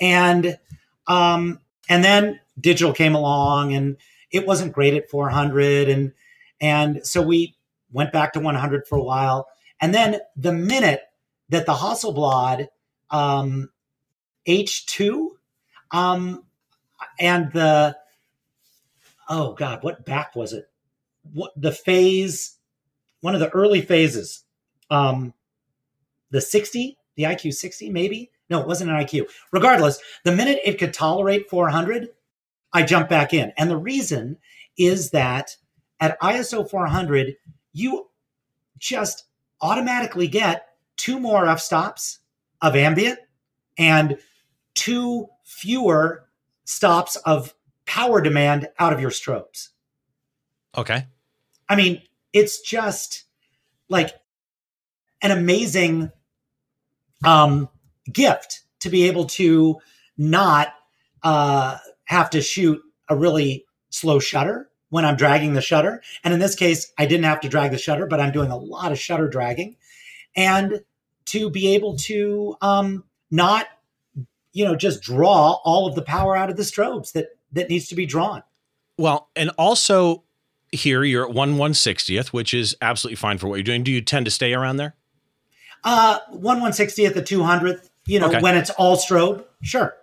[0.00, 0.58] And
[1.06, 3.96] um, and then digital came along and
[4.30, 6.12] it wasn't great at 400 and
[6.60, 7.56] and so we
[7.90, 9.48] went back to 100 for a while.
[9.80, 11.02] And then the minute
[11.48, 12.68] that the Hasselblad
[13.10, 13.70] um,
[14.46, 15.28] H2
[15.90, 16.44] um,
[17.18, 17.96] and the
[19.28, 20.68] oh God, what back was it?
[21.32, 22.56] What the phase,
[23.20, 24.44] one of the early phases,
[24.90, 25.34] um,
[26.30, 28.30] the 60, the IQ 60, maybe?
[28.50, 29.28] No, it wasn't an IQ.
[29.52, 32.08] Regardless, the minute it could tolerate 400,
[32.72, 33.52] I jumped back in.
[33.56, 34.38] And the reason
[34.76, 35.56] is that
[36.00, 37.36] at ISO 400,
[37.72, 38.08] you
[38.78, 39.24] just
[39.60, 42.18] automatically get two more f stops
[42.60, 43.18] of ambient
[43.78, 44.18] and
[44.74, 46.28] two fewer
[46.64, 47.54] stops of
[47.86, 49.68] power demand out of your strobes.
[50.76, 51.06] Okay.
[51.68, 53.24] I mean, it's just
[53.88, 54.14] like
[55.20, 56.10] an amazing
[57.24, 57.68] um,
[58.12, 59.78] gift to be able to
[60.18, 60.74] not
[61.22, 66.02] uh, have to shoot a really slow shutter when I'm dragging the shutter.
[66.24, 68.56] And in this case, I didn't have to drag the shutter, but I'm doing a
[68.56, 69.76] lot of shutter dragging.
[70.34, 70.80] And
[71.26, 73.66] to be able to um, not,
[74.52, 77.88] you know, just draw all of the power out of the strobes that that needs
[77.88, 78.42] to be drawn.
[78.98, 80.24] Well, and also
[80.70, 83.82] here you're at one one sixtieth, which is absolutely fine for what you're doing.
[83.82, 84.94] Do you tend to stay around there?
[85.84, 87.90] Uh, one one sixtieth, the two hundredth.
[88.06, 88.40] You know, okay.
[88.40, 89.94] when it's all strobe, sure.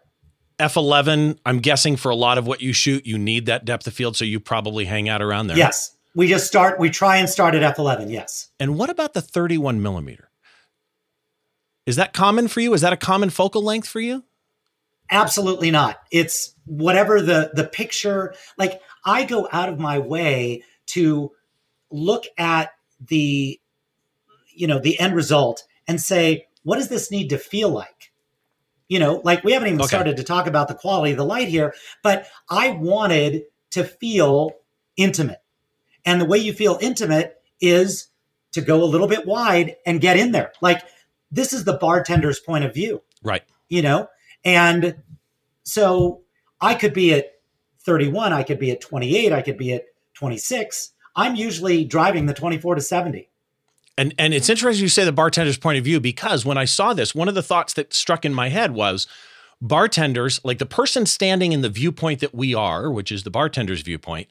[0.59, 3.93] F11, I'm guessing for a lot of what you shoot, you need that depth of
[3.93, 5.57] field, so you probably hang out around there.
[5.57, 5.95] Yes.
[6.15, 8.49] We just start, we try and start at F11, yes.
[8.59, 10.29] And what about the 31 millimeter?
[11.85, 12.73] Is that common for you?
[12.73, 14.23] Is that a common focal length for you?
[15.11, 15.99] Absolutely not.
[16.11, 21.31] It's whatever the the picture like I go out of my way to
[21.91, 23.59] look at the
[24.53, 28.11] you know the end result and say what does this need to feel like?
[28.87, 29.87] You know, like we haven't even okay.
[29.87, 34.51] started to talk about the quality of the light here, but I wanted to feel
[34.97, 35.41] intimate.
[36.05, 38.07] And the way you feel intimate is
[38.51, 40.51] to go a little bit wide and get in there.
[40.61, 40.83] Like
[41.31, 43.01] this is the bartender's point of view.
[43.23, 43.43] Right.
[43.67, 44.07] You know,
[44.43, 44.95] and
[45.63, 46.21] so
[46.61, 47.33] I could be at
[47.81, 50.91] 31, I could be at 28, I could be at 26.
[51.15, 53.29] I'm usually driving the 24 to 70.
[53.97, 56.93] And and it's interesting you say the bartender's point of view because when I saw
[56.93, 59.07] this, one of the thoughts that struck in my head was
[59.61, 63.81] bartenders, like the person standing in the viewpoint that we are, which is the bartender's
[63.81, 64.29] viewpoint,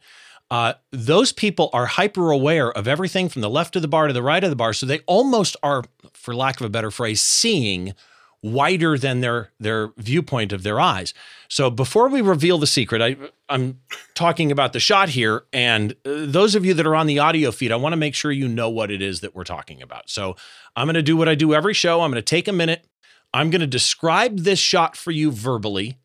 [0.51, 4.15] uh, those people are hyper aware of everything from the left of the bar to
[4.15, 4.73] the right of the bar.
[4.73, 7.95] So they almost are, for lack of a better phrase, seeing
[8.43, 11.13] wider than their their viewpoint of their eyes.
[11.49, 13.17] So before we reveal the secret, I
[13.49, 13.81] I'm
[14.15, 17.51] talking about the shot here and uh, those of you that are on the audio
[17.51, 20.09] feed, I want to make sure you know what it is that we're talking about.
[20.09, 20.37] So
[20.77, 22.03] I'm going to do what I do every show.
[22.03, 22.87] I'm going to take a minute.
[23.35, 25.99] I'm going to describe this shot for you verbally.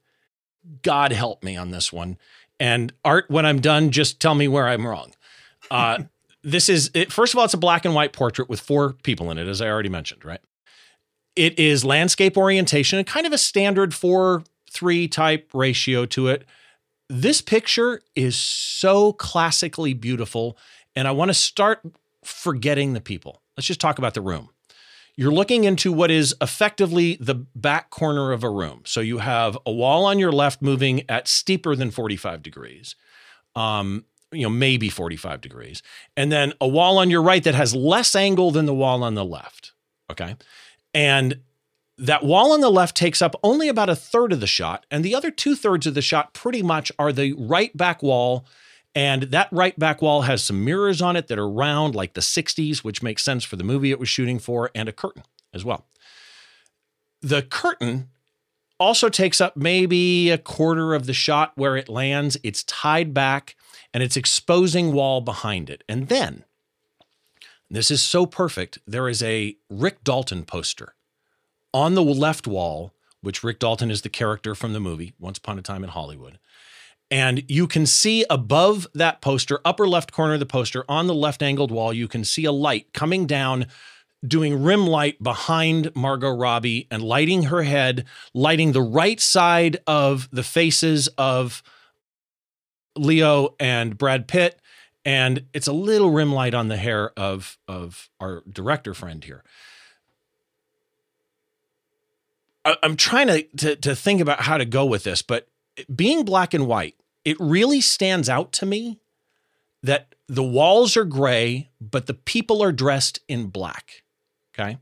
[0.81, 2.17] God help me on this one.
[2.59, 5.13] And Art, when I'm done, just tell me where I'm wrong.
[5.69, 6.03] Uh,
[6.43, 9.31] this is it, first of all, it's a black and white portrait with four people
[9.31, 10.41] in it, as I already mentioned, right?
[11.35, 16.45] It is landscape orientation and kind of a standard four three type ratio to it.
[17.09, 20.57] This picture is so classically beautiful.
[20.95, 21.81] And I want to start
[22.23, 23.41] forgetting the people.
[23.57, 24.49] Let's just talk about the room.
[25.15, 28.81] You're looking into what is effectively the back corner of a room.
[28.85, 32.95] So you have a wall on your left moving at steeper than 45 degrees.
[33.55, 35.83] Um, you know, maybe 45 degrees.
[36.17, 39.13] And then a wall on your right that has less angle than the wall on
[39.13, 39.73] the left.
[40.09, 40.35] Okay.
[40.93, 41.39] And
[41.97, 45.03] that wall on the left takes up only about a third of the shot, and
[45.03, 48.45] the other two thirds of the shot pretty much are the right back wall.
[48.95, 52.21] And that right back wall has some mirrors on it that are round, like the
[52.21, 55.65] 60s, which makes sense for the movie it was shooting for, and a curtain as
[55.65, 55.87] well.
[57.21, 58.09] The curtain
[58.79, 62.37] also takes up maybe a quarter of the shot where it lands.
[62.43, 63.55] It's tied back
[63.93, 65.83] and it's exposing wall behind it.
[65.87, 66.43] And then
[67.73, 68.77] this is so perfect.
[68.85, 70.93] There is a Rick Dalton poster
[71.73, 75.57] on the left wall, which Rick Dalton is the character from the movie Once Upon
[75.57, 76.37] a Time in Hollywood.
[77.09, 81.15] And you can see above that poster, upper left corner of the poster, on the
[81.15, 83.65] left angled wall, you can see a light coming down,
[84.25, 88.05] doing rim light behind Margot Robbie and lighting her head,
[88.35, 91.63] lighting the right side of the faces of
[92.95, 94.59] Leo and Brad Pitt,
[95.05, 99.43] and it's a little rim light on the hair of of our director friend here.
[102.65, 105.47] I, am trying to, to to think about how to go with this, but
[105.93, 108.99] being black and white, it really stands out to me
[109.81, 114.03] that the walls are gray, but the people are dressed in black.
[114.53, 114.77] Okay.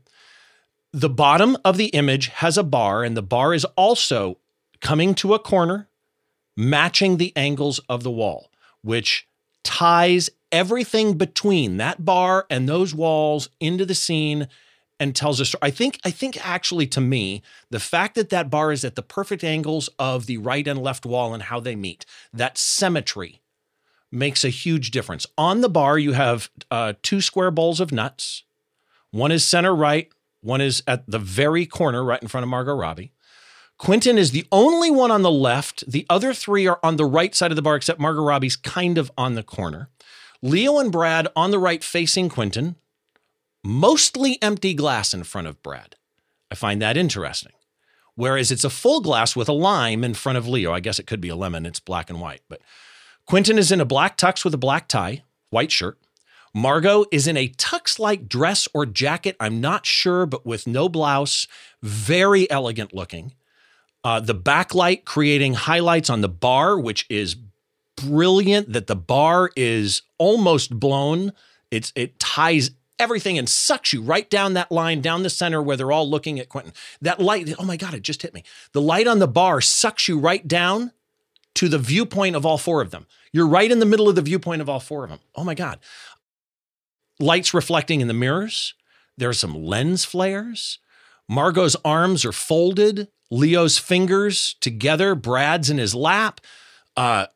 [0.92, 4.38] The bottom of the image has a bar, and the bar is also
[4.80, 5.88] coming to a corner,
[6.56, 8.50] matching the angles of the wall,
[8.82, 9.26] which
[9.64, 14.48] ties everything between that bar and those walls into the scene
[15.00, 15.60] and tells a story.
[15.62, 19.02] I think I think actually to me, the fact that that bar is at the
[19.02, 23.40] perfect angles of the right and left wall and how they meet, that symmetry
[24.12, 25.26] makes a huge difference.
[25.38, 28.44] On the bar, you have uh, two square bowls of nuts.
[29.10, 32.74] One is center right, one is at the very corner, right in front of Margot
[32.74, 33.12] Robbie.
[33.82, 35.82] Quentin is the only one on the left.
[35.90, 38.96] The other three are on the right side of the bar, except Margot Robbie's kind
[38.96, 39.88] of on the corner.
[40.40, 42.76] Leo and Brad on the right facing Quentin,
[43.64, 45.96] mostly empty glass in front of Brad.
[46.48, 47.50] I find that interesting.
[48.14, 50.72] Whereas it's a full glass with a lime in front of Leo.
[50.72, 52.42] I guess it could be a lemon, it's black and white.
[52.48, 52.60] But
[53.26, 55.98] Quentin is in a black tux with a black tie, white shirt.
[56.54, 59.34] Margot is in a tux like dress or jacket.
[59.40, 61.48] I'm not sure, but with no blouse,
[61.82, 63.32] very elegant looking.
[64.04, 67.36] Uh, the backlight creating highlights on the bar, which is
[67.96, 68.72] brilliant.
[68.72, 71.32] That the bar is almost blown.
[71.70, 75.76] It's it ties everything and sucks you right down that line, down the center where
[75.76, 76.72] they're all looking at Quentin.
[77.00, 78.44] That light, oh my God, it just hit me.
[78.72, 80.92] The light on the bar sucks you right down
[81.54, 83.06] to the viewpoint of all four of them.
[83.32, 85.20] You're right in the middle of the viewpoint of all four of them.
[85.34, 85.80] Oh my God.
[87.18, 88.74] Lights reflecting in the mirrors.
[89.16, 90.78] There's some lens flares.
[91.28, 93.08] Margot's arms are folded.
[93.30, 95.14] Leo's fingers together.
[95.14, 96.40] Brad's in his lap.
[96.96, 97.26] Uh,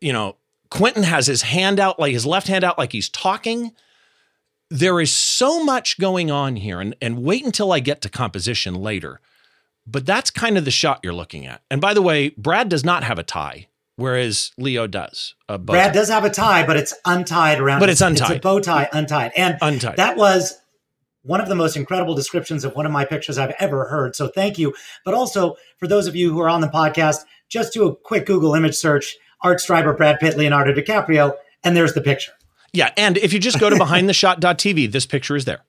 [0.00, 0.36] you know,
[0.70, 3.72] Quentin has his hand out, like his left hand out, like he's talking.
[4.70, 8.74] There is so much going on here, and, and wait until I get to composition
[8.74, 9.20] later.
[9.86, 11.62] But that's kind of the shot you're looking at.
[11.70, 15.34] And by the way, Brad does not have a tie, whereas Leo does.
[15.48, 17.80] Brad does have a tie, but it's untied around.
[17.80, 18.30] But it's untied.
[18.30, 19.96] It's a bow tie untied, and untied.
[19.96, 20.58] That was
[21.28, 24.16] one of the most incredible descriptions of one of my pictures I've ever heard.
[24.16, 24.74] So thank you.
[25.04, 28.26] But also for those of you who are on the podcast, just do a quick
[28.26, 32.32] Google image search: Art Streiber, Brad Pitt, Leonardo DiCaprio, and there's the picture.
[32.72, 33.76] Yeah, and if you just go to
[34.22, 35.62] behindtheshot.tv, this picture is there.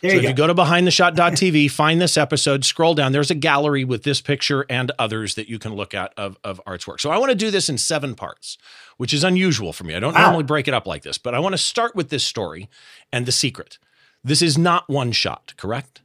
[0.00, 0.28] There so you if go.
[0.28, 3.10] you go to behindtheshot.tv, find this episode, scroll down.
[3.12, 6.60] There's a gallery with this picture and others that you can look at of, of
[6.66, 7.00] Art's work.
[7.00, 8.58] So I want to do this in seven parts,
[8.96, 9.94] which is unusual for me.
[9.96, 10.22] I don't Wow.
[10.26, 12.68] normally break it up like this, but I want to start with this story
[13.12, 13.78] and the secret.
[14.24, 16.02] This is not one shot, correct?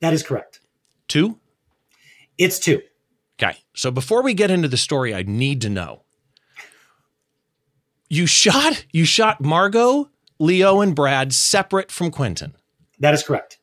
[0.00, 0.60] That is correct.
[1.08, 1.38] Two?
[2.38, 2.82] It's two.
[3.40, 3.58] Okay.
[3.74, 6.02] So before we get into the story, I need to know.
[8.08, 12.54] You shot you shot Margot, Leo, and Brad separate from Quentin.
[12.98, 13.58] That is correct.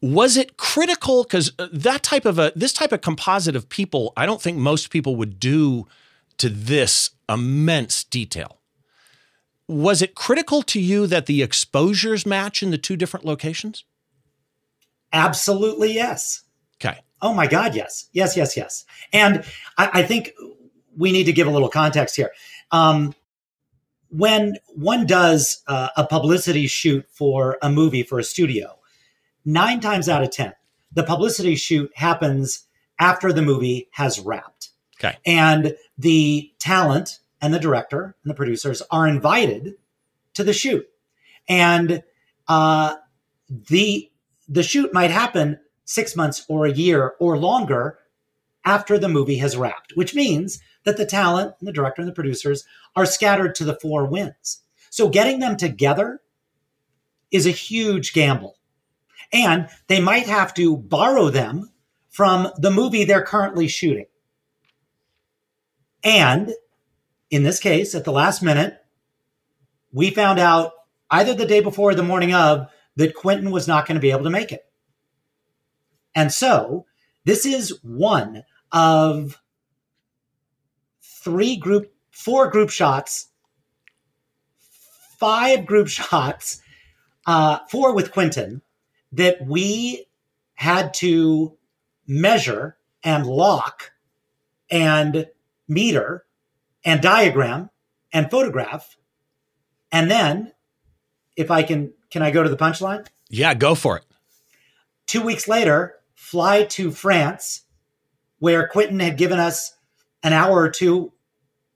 [0.00, 4.12] was it critical because uh, that type of a this type of composite of people
[4.16, 5.86] i don't think most people would do
[6.36, 8.58] to this immense detail
[9.66, 13.84] was it critical to you that the exposures match in the two different locations
[15.12, 16.42] Absolutely yes.
[16.76, 18.10] okay Oh my God, yes.
[18.12, 18.84] Yes, yes, yes.
[19.10, 19.44] And
[19.78, 20.32] I, I think
[20.94, 22.30] we need to give a little context here.
[22.70, 23.14] Um,
[24.10, 28.78] when one does uh, a publicity shoot for a movie for a studio,
[29.42, 30.52] nine times out of 10,
[30.92, 32.64] the publicity shoot happens
[32.98, 34.68] after the movie has wrapped.
[35.00, 35.16] Okay.
[35.24, 39.74] And the talent and the director and the producers are invited
[40.32, 40.86] to the shoot.
[41.46, 42.02] And
[42.48, 42.96] uh,
[43.48, 44.10] the
[44.48, 47.98] the shoot might happen six months or a year or longer
[48.64, 52.14] after the movie has wrapped, which means that the talent and the director and the
[52.14, 52.64] producers
[52.96, 54.62] are scattered to the four winds.
[54.88, 56.22] So getting them together
[57.30, 58.56] is a huge gamble.
[59.32, 61.70] And they might have to borrow them
[62.08, 64.06] from the movie they're currently shooting.
[66.02, 66.54] And
[67.30, 68.78] in this case, at the last minute,
[69.92, 70.72] we found out
[71.10, 74.10] either the day before or the morning of that Quentin was not going to be
[74.10, 74.64] able to make it.
[76.14, 76.86] And so
[77.24, 79.40] this is one of
[81.02, 83.28] three group, four group shots,
[85.18, 86.60] five group shots,
[87.26, 88.62] uh, four with Quentin
[89.12, 90.06] that we
[90.54, 91.56] had to
[92.06, 93.92] measure and lock
[94.70, 95.26] and
[95.68, 96.23] meter
[96.84, 97.70] and diagram
[98.12, 98.96] and photograph.
[99.92, 100.52] And then,
[101.36, 103.06] if I can, can I go to the punchline?
[103.30, 104.04] yeah go for it
[105.06, 107.62] Two weeks later, fly to France,
[108.38, 109.74] where Quentin had given us
[110.22, 111.12] an hour or two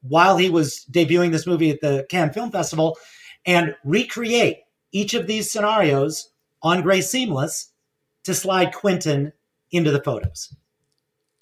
[0.02, 2.96] while he was debuting this movie at the Cannes Film Festival
[3.44, 4.58] and recreate
[4.92, 6.30] each of these scenarios
[6.62, 7.70] on Gray Seamless
[8.24, 9.32] to slide Quentin
[9.70, 10.54] into the photos.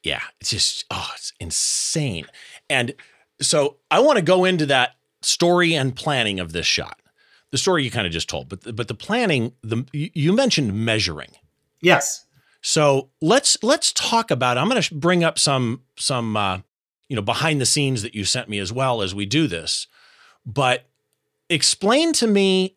[0.02, 2.26] yeah it's just oh it's insane
[2.68, 2.94] and
[3.40, 7.00] so i want to go into that story and planning of this shot
[7.52, 10.72] the story you kind of just told but but the planning the you you mentioned
[10.74, 11.30] measuring
[11.80, 12.24] Yes.
[12.62, 14.58] So let's let's talk about.
[14.58, 16.58] I'm going to bring up some some uh,
[17.08, 19.86] you know behind the scenes that you sent me as well as we do this.
[20.44, 20.88] But
[21.48, 22.76] explain to me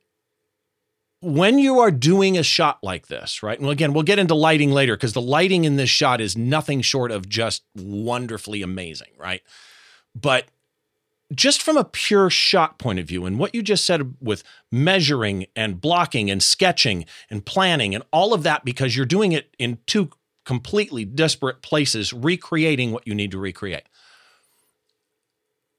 [1.22, 3.60] when you are doing a shot like this, right?
[3.60, 6.82] And again, we'll get into lighting later because the lighting in this shot is nothing
[6.82, 9.42] short of just wonderfully amazing, right?
[10.16, 10.46] But
[11.34, 15.46] just from a pure shot point of view, and what you just said with measuring
[15.56, 19.78] and blocking and sketching and planning and all of that, because you're doing it in
[19.86, 20.10] two
[20.46, 23.84] completely disparate places, recreating what you need to recreate.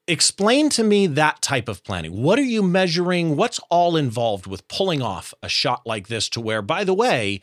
[0.07, 2.23] Explain to me that type of planning.
[2.23, 3.37] What are you measuring?
[3.37, 7.41] What's all involved with pulling off a shot like this to where, by the way,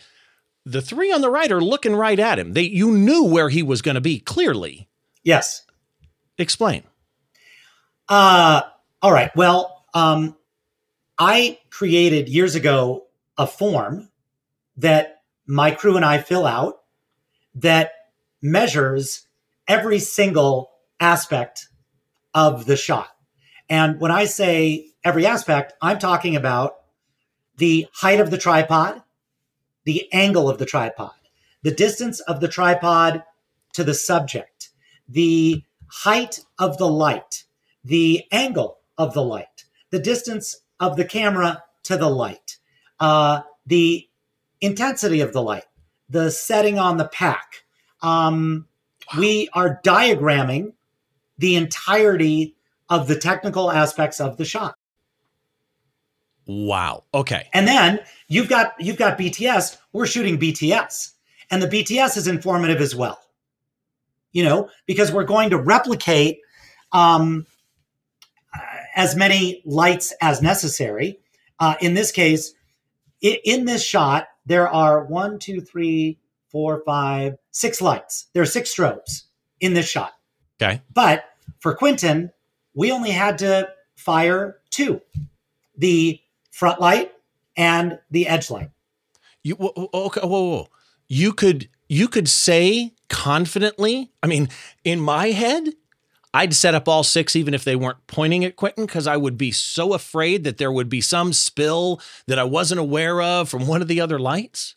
[0.65, 2.53] the three on the right are looking right at him.
[2.53, 4.87] They you knew where he was going to be clearly.
[5.23, 5.63] Yes.
[6.37, 6.83] Explain.
[8.07, 8.61] Uh
[9.01, 9.35] all right.
[9.35, 10.35] Well, um
[11.17, 13.07] I created years ago
[13.37, 14.09] a form
[14.77, 16.81] that my crew and I fill out
[17.55, 17.91] that
[18.41, 19.27] measures
[19.67, 20.69] every single
[20.99, 21.67] aspect
[22.33, 23.09] of the shot.
[23.69, 26.75] And when I say every aspect, I'm talking about
[27.57, 29.01] the height of the tripod,
[29.85, 31.13] the angle of the tripod,
[31.63, 33.23] the distance of the tripod
[33.73, 34.69] to the subject,
[35.09, 37.43] the height of the light,
[37.83, 42.57] the angle of the light, the distance of the camera to the light,
[42.99, 44.07] uh, the
[44.61, 45.65] intensity of the light,
[46.09, 47.63] the setting on the pack.
[48.01, 48.67] Um,
[49.17, 50.73] we are diagramming
[51.37, 52.55] the entirety
[52.89, 54.75] of the technical aspects of the shot.
[56.47, 57.03] Wow.
[57.13, 57.49] Okay.
[57.53, 59.77] And then you've got you've got BTS.
[59.91, 61.11] We're shooting BTS,
[61.51, 63.19] and the BTS is informative as well.
[64.31, 66.39] You know, because we're going to replicate
[66.91, 67.45] um,
[68.95, 71.19] as many lights as necessary.
[71.59, 72.53] Uh, in this case,
[73.23, 76.19] i- in this shot, there are one, two, three,
[76.49, 78.27] four, five, six lights.
[78.33, 79.23] There are six strobes
[79.59, 80.13] in this shot.
[80.61, 80.81] Okay.
[80.93, 81.25] But
[81.59, 82.31] for Quentin,
[82.73, 85.01] we only had to fire two
[85.77, 86.19] the
[86.51, 87.11] front light
[87.55, 88.71] and the edge light.
[89.43, 90.21] You okay?
[90.21, 90.67] Whoa, whoa.
[91.07, 94.11] You could you could say confidently.
[94.21, 94.49] I mean,
[94.83, 95.69] in my head,
[96.33, 99.37] I'd set up all six even if they weren't pointing at Quentin because I would
[99.37, 103.65] be so afraid that there would be some spill that I wasn't aware of from
[103.65, 104.75] one of the other lights.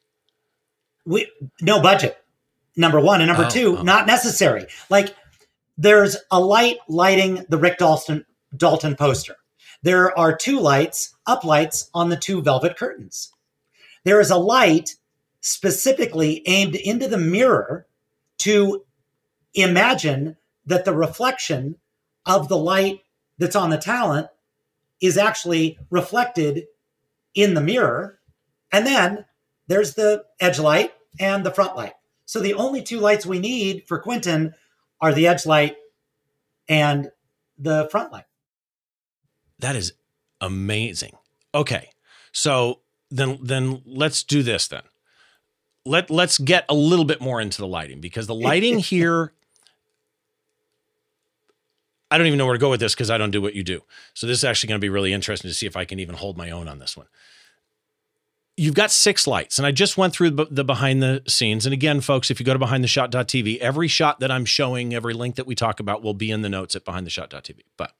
[1.05, 2.17] We no budget.
[2.77, 3.83] Number one and number Oh, two, oh.
[3.83, 4.67] not necessary.
[4.89, 5.15] Like
[5.77, 8.25] there's a light lighting the Rick Dalton
[8.57, 9.37] Dalton poster.
[9.83, 13.33] There are two lights, up lights on the two velvet curtains.
[14.05, 14.95] There is a light
[15.41, 17.87] specifically aimed into the mirror
[18.41, 18.85] to
[19.55, 20.37] imagine
[20.67, 21.77] that the reflection
[22.27, 23.01] of the light
[23.39, 24.29] that's on the talent
[25.01, 26.65] is actually reflected
[27.35, 28.19] in the mirror.
[28.71, 29.25] And then
[29.67, 31.95] there's the edge light and the front light.
[32.27, 34.55] So the only two lights we need for Quentin
[35.01, 35.77] are the edge light
[36.69, 37.11] and
[37.59, 38.27] the front light.
[39.59, 39.95] That is
[40.41, 41.17] amazing.
[41.55, 41.91] Okay.
[42.33, 42.81] So
[43.11, 44.83] then then let's do this then.
[45.85, 49.33] Let let's get a little bit more into the lighting because the lighting here
[52.11, 53.63] I don't even know where to go with this because I don't do what you
[53.63, 53.83] do.
[54.15, 56.17] So this is actually going to be really interesting to see if I can even
[56.17, 57.07] hold my own on this one.
[58.57, 61.65] You've got six lights, and I just went through the the behind the scenes.
[61.65, 65.37] And again, folks, if you go to behindtheshot.tv, every shot that I'm showing, every link
[65.37, 67.61] that we talk about will be in the notes at behindtheshot.tv.
[67.77, 67.93] But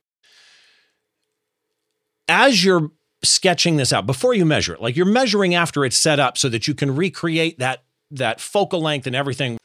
[2.29, 2.91] as you're
[3.23, 4.81] sketching this out before you measure it.
[4.81, 8.81] Like you're measuring after it's set up so that you can recreate that that focal
[8.81, 9.59] length and everything.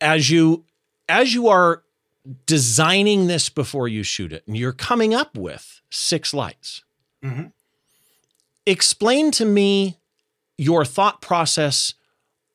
[0.00, 0.64] As you
[1.08, 1.82] as you are
[2.46, 6.82] designing this before you shoot it and you're coming up with six lights.
[7.24, 7.52] Mhm.
[8.66, 9.98] explain to me
[10.58, 11.94] your thought process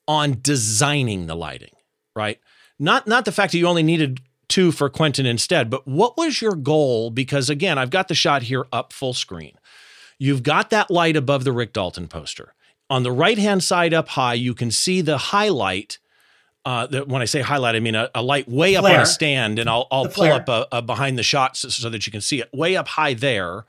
[0.07, 1.71] on designing the lighting
[2.15, 2.39] right?
[2.79, 6.41] Not not the fact that you only needed two for Quentin instead but what was
[6.41, 7.09] your goal?
[7.09, 9.57] Because again I've got the shot here up full screen
[10.17, 12.53] you've got that light above the Rick Dalton poster
[12.89, 15.97] on the right hand side up high you can see the highlight
[16.65, 19.05] uh, that when I say highlight, I mean a, a light way up on a
[19.05, 20.33] stand, and I'll I'll pull flare.
[20.33, 22.87] up a, a behind the shot so, so that you can see it way up
[22.87, 23.65] high there,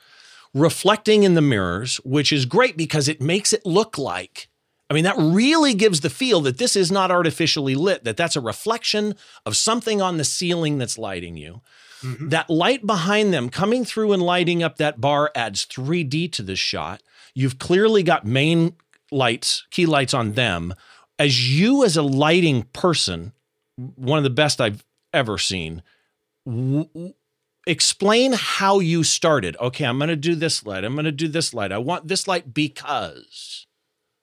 [0.54, 4.48] reflecting in the mirrors, which is great because it makes it look like.
[4.88, 8.36] I mean, that really gives the feel that this is not artificially lit; that that's
[8.36, 11.60] a reflection of something on the ceiling that's lighting you.
[12.02, 12.30] Mhm.
[12.30, 16.58] That light behind them coming through and lighting up that bar adds 3D to this
[16.58, 17.02] shot.
[17.34, 18.74] You've clearly got main
[19.10, 20.74] lights, key lights on them.
[21.18, 23.32] As you, as a lighting person,
[23.76, 25.82] one of the best I've ever seen,
[26.46, 27.14] w-
[27.66, 29.56] explain how you started.
[29.60, 30.84] Okay, I'm going to do this light.
[30.84, 31.72] I'm going to do this light.
[31.72, 33.66] I want this light because.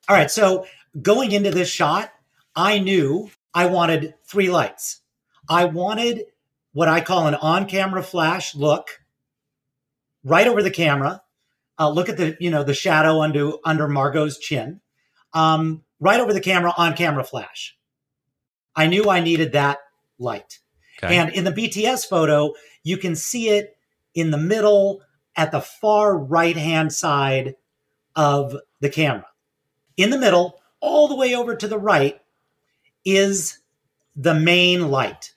[0.08, 0.32] All right.
[0.32, 0.66] So
[1.02, 2.12] going into this shot,
[2.56, 5.02] I knew I wanted three lights.
[5.50, 6.26] I wanted
[6.74, 8.88] what I call an on camera flash look
[10.24, 11.22] right over the camera.
[11.80, 14.82] Uh, look at the, you know, the shadow under, under Margot's chin.
[15.34, 17.76] Um, right over the camera, on camera flash.
[18.76, 19.80] I knew I needed that
[20.20, 20.60] light.
[21.04, 21.16] Okay.
[21.16, 22.54] And in the BTS photo,
[22.84, 23.76] you can see it
[24.14, 25.02] in the middle
[25.36, 27.56] at the far right hand side
[28.16, 29.26] of the camera.
[29.98, 32.20] In the middle, all the way over to the right,
[33.06, 33.60] is
[34.16, 35.33] the main light.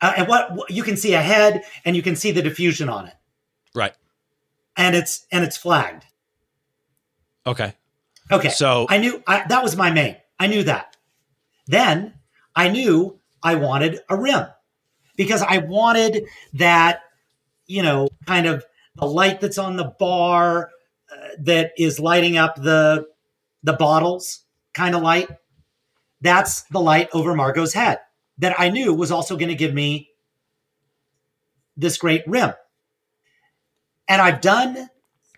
[0.00, 3.06] Uh, and what what- you can see ahead and you can see the diffusion on
[3.06, 3.14] it.
[3.74, 3.94] Right.
[4.76, 6.04] And it's and it's flagged.
[7.46, 7.74] Okay.
[8.30, 8.50] Okay.
[8.50, 10.16] So I knew I, that was my main.
[10.38, 10.96] I knew that.
[11.66, 12.14] Then
[12.54, 14.46] I knew I wanted a rim
[15.16, 16.24] because I wanted
[16.54, 17.00] that,
[17.66, 18.64] you know, kind of
[18.96, 20.70] the light that's on the bar
[21.10, 23.06] uh, that is lighting up the
[23.62, 24.44] the bottles
[24.74, 25.28] kind of light.
[26.20, 27.98] That's the light over Margot's head
[28.38, 30.10] that I knew was also going to give me
[31.76, 32.52] this great rim.
[34.08, 34.88] And I've done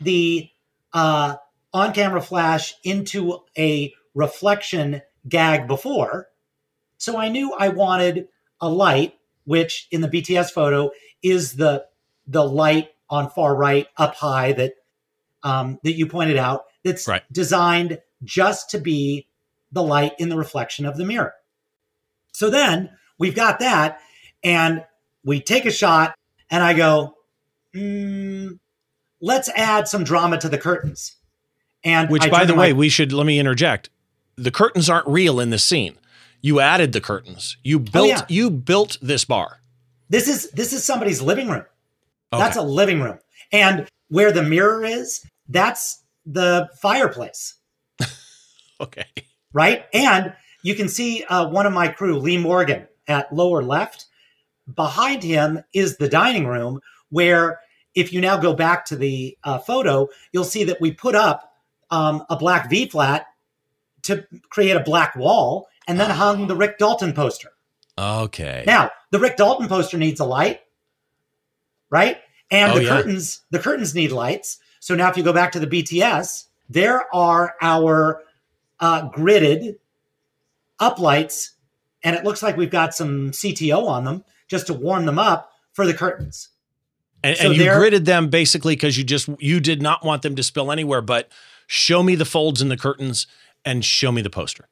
[0.01, 0.49] the
[0.93, 1.37] uh,
[1.73, 6.29] on camera flash into a reflection gag before.
[6.99, 8.29] So I knew I wanted
[8.61, 10.91] a light, which in the BTS photo
[11.23, 11.87] is the
[12.27, 14.75] the light on far right up high that
[15.43, 17.23] um, that you pointed out that's Right.
[17.33, 19.27] designed just to be
[19.73, 21.35] the light in the reflection of the mirror.
[22.41, 22.89] So then
[23.19, 24.01] we've got that,
[24.43, 24.83] and
[25.23, 26.15] we take a shot,
[26.51, 27.15] and I go,
[27.77, 28.59] mm,
[29.21, 31.17] let's add some drama to the curtains.
[31.85, 33.91] And Which, I by the way, my- we should let me interject.
[34.37, 35.99] The curtains aren't real in this scene.
[36.41, 37.59] You added the curtains.
[37.63, 38.25] You built Oh, yeah.
[38.31, 39.61] you built this bar.
[40.09, 41.67] this is this is somebody's living room.
[42.33, 42.43] Okay.
[42.43, 43.19] That's a living room,
[43.53, 47.57] and where the mirror is, that's the fireplace,
[48.81, 49.05] okay.
[49.53, 49.85] right?
[49.93, 50.33] And
[50.63, 54.07] you can see uh, one of my crew, Lee Morgan, at lower left.
[54.75, 57.61] Behind him is the dining room, where
[57.95, 61.55] if you now go back to the uh, photo, you'll see that we put up
[61.91, 63.27] um, a black V flat
[64.03, 67.51] to create a black wall, and then hung the Rick Dalton poster.
[67.99, 68.63] Okay.
[68.67, 70.61] Now, the Rick Dalton poster needs a light,
[71.91, 72.19] right?
[72.51, 72.97] And Oh, the yeah.
[72.97, 74.59] curtains, the curtains need lights.
[74.79, 78.23] So now, if you go back to the BTS, there are our
[78.79, 79.77] uh, gridded
[80.81, 81.51] uplights,
[82.03, 85.51] and it looks like we've got some CTO on them just to warm them up
[85.73, 86.49] for the curtains.
[87.23, 90.37] And, So and you gridded them basically because you just you did not want them
[90.37, 91.29] to spill anywhere, but
[91.67, 93.27] show me the folds in the curtains
[93.65, 94.69] and show me the poster.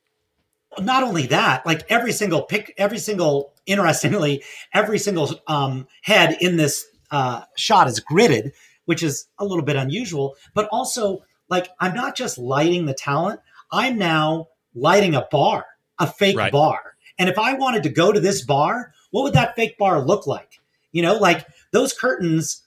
[0.81, 4.43] not only that, like every single pick, every single, interestingly,
[4.73, 8.53] every single um, head in this uh, shot is gridded,
[8.85, 10.35] which is a little bit unusual.
[10.55, 13.41] But also, like, I'm not just lighting the talent;
[13.71, 15.67] I'm now lighting a bar,
[15.99, 16.53] a fake Right.
[16.53, 16.97] bar.
[17.19, 20.27] And if I wanted to go to this bar, what would that fake bar look
[20.27, 20.61] like?
[20.93, 22.63] You know, like those curtains,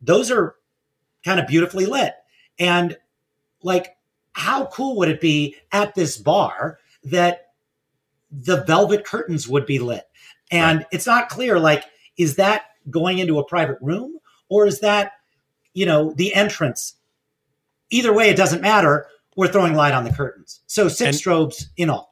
[0.00, 0.54] those are
[1.24, 2.14] kind of beautifully lit,
[2.58, 2.96] and
[3.62, 3.96] like,
[4.32, 6.78] how cool would it be at this bar?
[7.04, 7.52] that
[8.30, 10.06] the velvet curtains would be lit.
[10.50, 11.84] And it's not clear like
[12.18, 14.18] is that going into a private room
[14.48, 15.12] or is that
[15.74, 16.94] you know the entrance?
[17.90, 19.06] Either way it doesn't matter.
[19.36, 20.60] We're throwing light on the curtains.
[20.66, 22.07] So six And- strobes in all.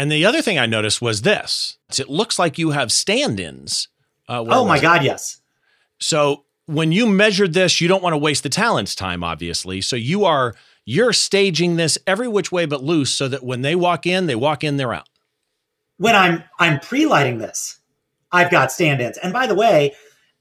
[0.00, 3.88] And the other thing I noticed was this: it looks like you have stand-ins.
[4.26, 4.80] Uh, Oh my it?
[4.80, 5.42] god, yes.
[5.98, 9.82] So when you measured this, you don't want to waste the talent's time, obviously.
[9.82, 10.54] So you are
[10.86, 14.34] you're staging this every which way but loose, so that when they walk in, they
[14.34, 15.06] walk in, they're out.
[15.98, 17.78] When I'm I'm pre-lighting this,
[18.32, 19.18] I've got stand-ins.
[19.18, 19.94] And by the way,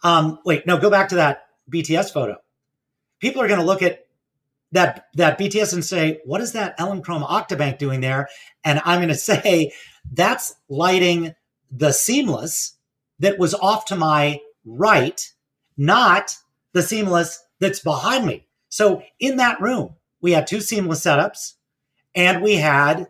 [0.06, 2.38] um wait, no, go back to that BTS photo.
[3.20, 4.06] People are going to look at
[4.72, 8.30] that that BTS and say, "What is that Elinchrom Octabank doing there?"
[8.64, 9.74] And I'm going to say,
[10.12, 11.36] "That's lighting
[11.72, 12.78] the seamless
[13.20, 15.32] that was off to my right,
[15.78, 16.36] not
[16.74, 21.54] the seamless that's behind me." So in that room, we had two seamless setups,
[22.16, 23.08] and we had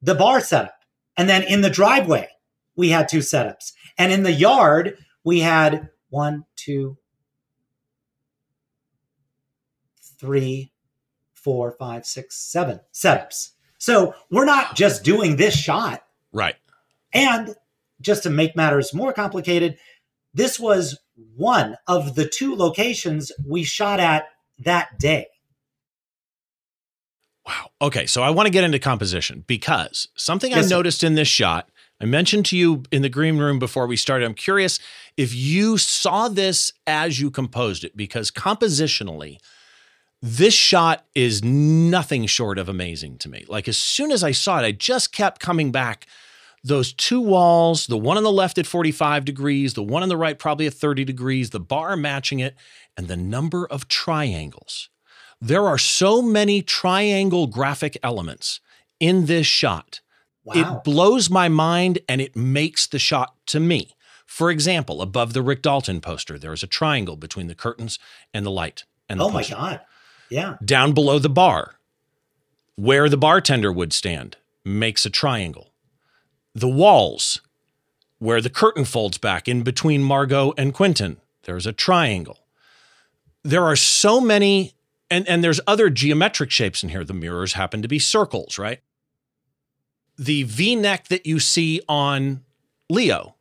[0.00, 0.78] the bar setup,
[1.16, 2.28] and then in the driveway,
[2.76, 6.96] we had two setups, and in the yard, we had one, two,
[10.18, 10.72] three,
[11.32, 13.50] four, five, six, seven setups.
[13.84, 16.02] So we're not just doing this shot.
[16.32, 16.54] Right.
[17.12, 17.54] And
[18.00, 19.76] just to make matters more complicated,
[20.32, 20.98] this was
[21.36, 24.24] one of the two locations we shot at
[24.60, 25.26] that day.
[27.46, 27.72] Wow.
[27.82, 30.76] Okay, so I want to get into composition because something I Yes, sir.
[30.76, 31.68] noticed in this shot,
[32.00, 34.24] I mentioned to you in the green room before we started.
[34.24, 34.80] I'm curious
[35.18, 39.36] if you saw this as you composed it because compositionally,
[40.26, 43.44] this shot is nothing short of amazing to me.
[43.46, 46.06] Like as soon as I saw it, I just kept coming back.
[46.62, 50.16] Those two walls, the one on the left at 45 degrees, the one on the
[50.16, 52.56] right probably at 30 degrees, the bar matching it,
[52.96, 54.88] and the number of triangles.
[55.42, 58.60] There are so many triangle graphic elements
[58.98, 60.00] in this shot.
[60.42, 60.54] Wow.
[60.56, 63.90] It blows my mind and it makes the shot to me
[64.24, 67.98] For example, above the Rick Dalton poster, there is a triangle between the curtains
[68.32, 68.84] and the light.
[69.06, 69.82] And the oh my god.
[70.34, 70.56] Yeah.
[70.64, 71.76] Down below the bar,
[72.74, 75.70] where the bartender would stand, makes a triangle.
[76.56, 77.40] The walls,
[78.18, 82.40] where the curtain folds back in between Margot and Quentin, there's a triangle.
[83.44, 84.72] There are so many,
[85.08, 87.04] and, and there's other geometric shapes in here.
[87.04, 88.80] The mirrors happen to be circles, right?
[90.18, 92.42] The V neck that you see on
[92.90, 93.36] Leo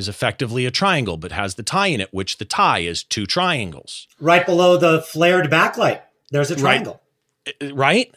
[0.00, 3.26] is effectively a triangle, but has the tie in it, which the tie is two
[3.26, 4.08] triangles.
[4.18, 6.00] Right below the flared backlight,
[6.32, 6.60] there's a Right.
[6.60, 7.00] triangle.
[7.46, 8.14] Uh, uh, right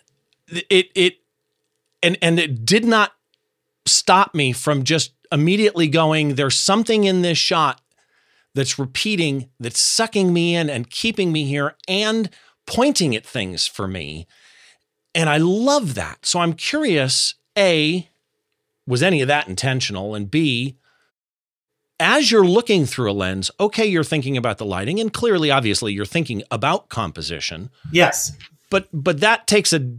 [0.50, 1.14] it it
[2.02, 3.14] and and it did not
[3.86, 7.80] stop me from just immediately going there's something in this shot
[8.54, 12.30] that's repeating that's sucking me in and keeping me here and
[12.68, 14.28] pointing at things for me
[15.16, 18.10] and i love that so i'm curious a
[18.86, 20.78] was any of that intentional and b
[22.04, 25.93] as you're looking through a lens okay you're thinking about the lighting and clearly obviously
[25.93, 28.34] you're thinking about composition Yes.
[28.70, 29.95] but but that takes a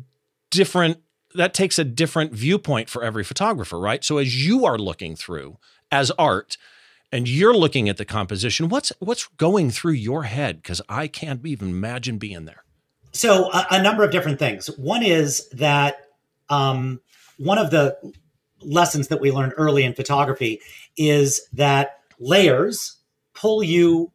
[0.51, 0.99] different
[1.35, 5.57] that takes a different viewpoint for every photographer right so as you are looking through
[5.91, 6.57] as art
[7.11, 11.45] and you're looking at the composition what's what's going through your head because i can't
[11.47, 12.63] even imagine being there
[13.13, 14.67] So a, a number of different things.
[14.77, 16.09] One is that
[16.51, 17.01] um,
[17.39, 17.97] one of the
[18.65, 20.61] lessons that we learned early in photography
[20.97, 22.97] is that layers
[23.35, 24.13] pull you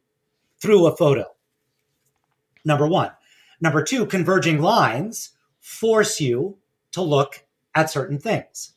[0.62, 1.26] through a photo.
[2.66, 3.12] Number one.
[3.62, 6.58] Number two, converging lines force you
[6.92, 7.44] to look
[7.76, 8.74] at certain things.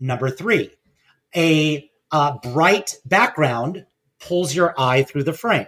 [0.00, 0.70] Number three,
[1.34, 1.90] a
[2.42, 3.86] bright background
[4.20, 5.66] pulls your eye through the frame.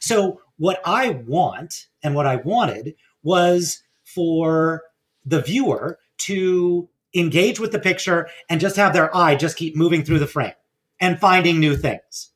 [0.00, 4.82] So, what I want and what I wanted was for
[5.26, 10.04] the viewer to engage with the picture and just have their eye just keep moving
[10.04, 10.52] through the frame
[11.00, 12.30] and finding new things.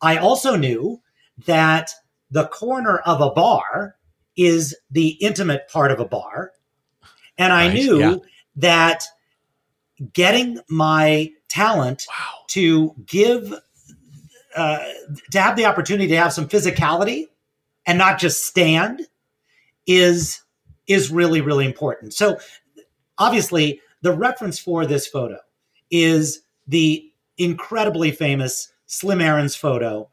[0.00, 1.00] I also knew
[1.46, 1.90] that
[2.30, 3.96] the corner of a bar
[4.36, 6.52] is the intimate part of a bar.
[7.36, 8.16] And I Right, knew yeah.
[8.56, 9.04] that
[10.12, 13.52] getting my talent wow to give
[14.56, 14.78] uh,
[15.30, 17.26] to have the opportunity to have some physicality
[17.86, 19.02] and not just stand
[19.86, 20.42] is
[20.86, 22.38] is really really important so
[23.18, 25.38] obviously the reference for this photo
[25.90, 30.08] is the incredibly famous slim Aarons photo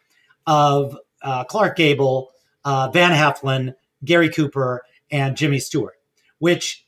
[0.48, 2.32] of uh, clark gable
[2.64, 3.74] uh, van Heflin,
[4.04, 5.96] gary cooper and jimmy stewart
[6.40, 6.86] which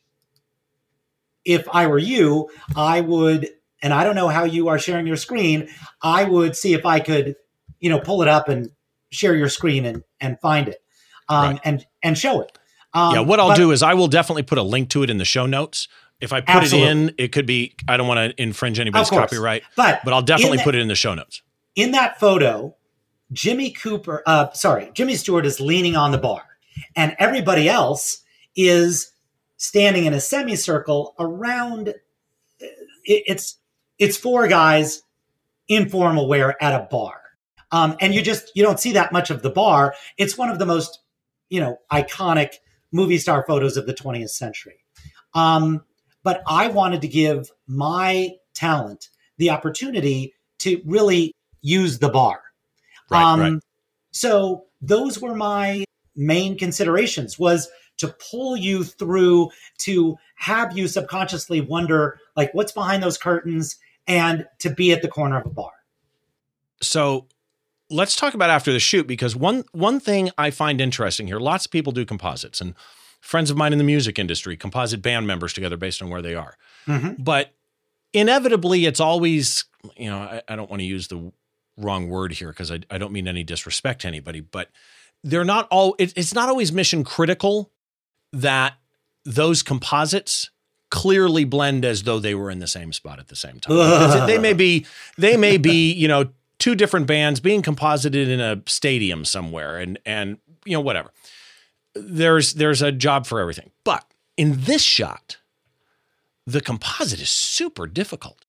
[1.46, 3.50] if i were you i would
[3.82, 5.70] and I don't know how you are sharing your screen,
[6.02, 7.36] I would see if I could,
[7.80, 8.72] you know, pull it up and
[9.12, 10.82] share your screen and and find it,
[11.30, 11.60] um, Right.
[11.64, 12.58] and and show it.
[12.94, 15.10] Um, yeah what i'll but- do is i will definitely put a link to it
[15.10, 15.88] in the show notes
[16.22, 16.88] if i put Absolutely.
[16.88, 20.22] it in it could be i don't want to infringe anybody's copyright but but i'll
[20.22, 21.42] definitely in put it in the show notes
[21.76, 22.76] in that photo,
[23.32, 26.42] Jimmy Cooper, uh, sorry, Jimmy Stewart is leaning on the bar,
[26.96, 28.24] and everybody else
[28.56, 29.12] is
[29.58, 31.90] standing in a semicircle around.
[32.60, 33.58] it- It's
[34.00, 35.04] it's four guys
[35.68, 37.22] in formal wear at a bar,
[37.72, 39.94] um, and you just you don't see that much of the bar.
[40.18, 41.00] It's one of the most
[41.50, 42.56] you know iconic
[42.92, 44.80] movie star photos of the 20th century.
[45.36, 45.84] Um,
[46.28, 49.08] but I wanted to give my talent
[49.38, 52.42] the opportunity to really use the bar.
[53.10, 53.62] right um, right
[54.12, 55.86] So those were my
[56.18, 57.70] main considerations was
[58.00, 64.46] to pull you through to have you subconsciously wonder like what's behind those curtains and
[64.60, 65.72] to be at the corner of a bar.
[66.82, 67.26] so
[67.90, 71.68] let's talk about after the shoot because one one thing I find interesting here, lots
[71.68, 72.76] of people do composites and
[73.28, 76.34] friends of mine in the music industry composite band members together based on where they
[76.34, 76.56] are.
[76.88, 77.16] Mhm.
[77.20, 77.54] But
[78.14, 79.66] inevitably it's always,
[79.98, 81.34] you know, I, I don't want to use the
[81.78, 84.70] wrong word here because I, I don't mean any disrespect to anybody, but
[85.26, 87.70] they're not all it, it's not always mission critical
[88.32, 88.76] that
[89.26, 90.50] those composites
[90.90, 93.76] clearly blend as though they were in the same spot at the same time.
[94.26, 94.86] They may be
[95.18, 100.00] they may be, you know, two different bands being composited in a stadium somewhere and
[100.06, 101.12] and you know whatever.
[102.00, 103.72] There's there's a job for everything.
[103.84, 105.38] But in this shot,
[106.46, 108.46] the composite is super difficult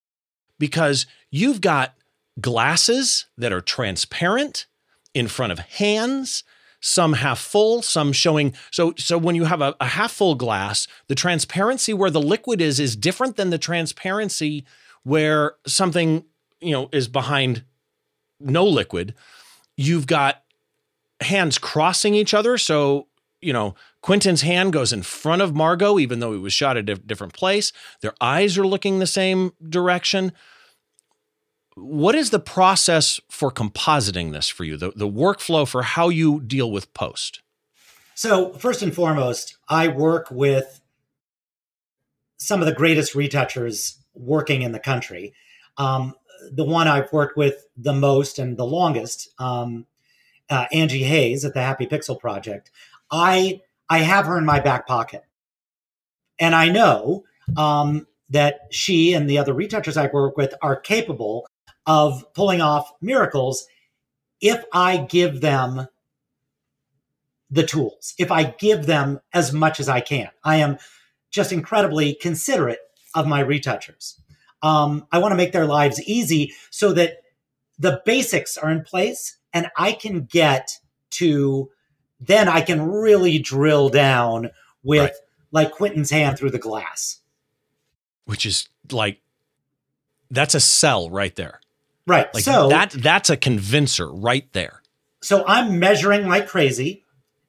[0.59, 1.95] because you've got
[2.41, 4.67] glasses that are transparent
[5.15, 6.45] in front of hands
[6.81, 10.87] some half full some showing so so when you have a, a half full glass
[11.09, 14.65] the transparency where the liquid is is different than the transparency
[15.03, 16.25] where something
[16.61, 17.65] you know is behind
[18.39, 19.13] no liquid
[19.77, 20.45] you've got
[21.21, 23.08] hands crossing each other so
[23.41, 26.89] you know quentin's hand goes in front of margot even though he was shot at
[26.89, 27.73] a different place
[28.03, 30.33] their eyes are looking the same direction
[31.81, 34.77] what is the process for compositing this for you?
[34.77, 37.41] The the workflow for how you deal with post?
[38.15, 40.81] So, first and foremost, I work with
[42.37, 45.35] some of the greatest retouchers working in the country.
[45.77, 46.15] Um,
[46.51, 49.87] the one I've worked with the most and the longest, um,
[50.51, 52.71] uh, Angie Hayes at the Happy Pixel Project.
[53.11, 55.23] I I have her in my back pocket,
[56.39, 57.25] and I know
[57.57, 61.47] um, that she and the other retouchers I work with are capable
[61.87, 63.67] of pulling off miracles
[64.41, 65.89] if I give them
[67.51, 70.29] the tools, if I give them as much as I can.
[70.45, 70.79] I am
[71.31, 72.81] just incredibly considerate
[73.15, 74.21] of my retouchers.
[74.63, 77.19] Um, I want to make their lives easy so that
[77.79, 80.79] the basics are in place and I can get
[81.13, 81.71] to
[82.21, 84.51] then I can really drill down
[84.83, 85.13] with right.
[85.53, 87.21] like Quentin's hand through the glass.
[88.25, 89.21] Which is like
[90.31, 91.61] that's a sell right there.
[92.07, 92.33] Right.
[92.33, 94.83] Like so that that's a convincer right there.
[95.21, 97.05] So I'm measuring like crazy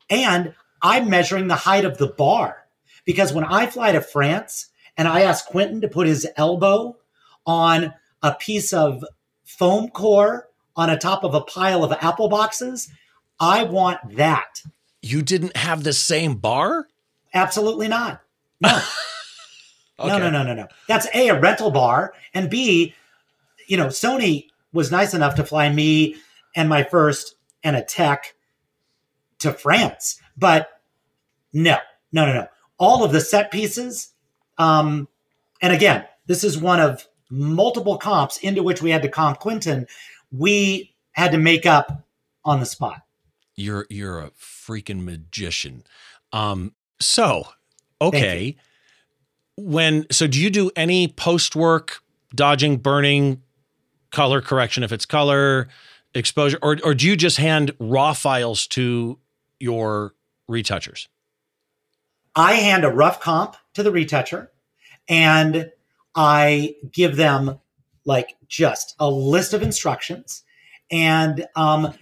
[0.09, 2.65] and I'm measuring the height of the bar
[3.05, 6.97] because when I fly to France and I ask Quentin to put his elbow
[7.45, 9.03] on a piece of
[9.43, 12.89] foam core on a top of a pile of apple boxes,
[13.39, 14.63] I want that.
[15.01, 16.87] You didn't have the same bar?
[17.33, 18.21] Absolutely not.
[18.61, 18.69] No.
[18.69, 18.85] okay.
[20.01, 20.67] No, no, no, no, no.
[20.87, 22.95] That's A, a rental bar, and B,
[23.67, 26.15] you know, Sony was nice enough to fly me
[26.55, 27.35] and my first
[27.65, 28.33] and a tech
[29.39, 30.21] to France.
[30.37, 30.69] But
[31.51, 31.77] no,
[32.13, 32.47] no, no, no.
[32.77, 34.13] All of the set pieces,
[34.57, 35.09] um,
[35.61, 39.85] and again, this is one of multiple comps into which we had to comp Quentin.
[40.31, 42.03] We had to make up
[42.45, 43.01] on the spot.
[43.59, 45.83] You're you're a freaking magician.
[46.31, 47.47] Um, so
[48.01, 48.55] okay.
[49.57, 52.01] When so do you do any post work
[52.33, 53.41] dodging, burning,
[54.11, 55.67] color correction if it's color,
[56.13, 59.19] exposure, or or do you just hand raw files to
[59.59, 60.13] your
[60.47, 61.09] retouchers?
[62.35, 64.51] I hand a rough comp to the retoucher
[65.09, 65.69] and
[66.15, 67.59] I give them
[68.05, 70.43] like just a list of instructions.
[70.91, 71.93] And um,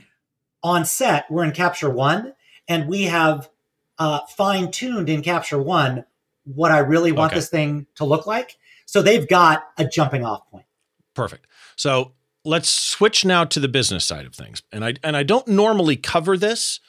[0.68, 2.34] on set, we're in Capture One
[2.68, 3.50] and we have
[3.98, 6.06] uh, fine tuned in Capture One
[6.44, 7.40] what I really want okay.
[7.40, 8.58] this thing to look like.
[8.86, 10.66] So they've got a jumping off point.
[11.14, 11.48] Perfect.
[11.76, 12.14] So
[12.46, 14.62] let's switch now to the business side of things.
[14.72, 16.80] And I and I don't normally cover this,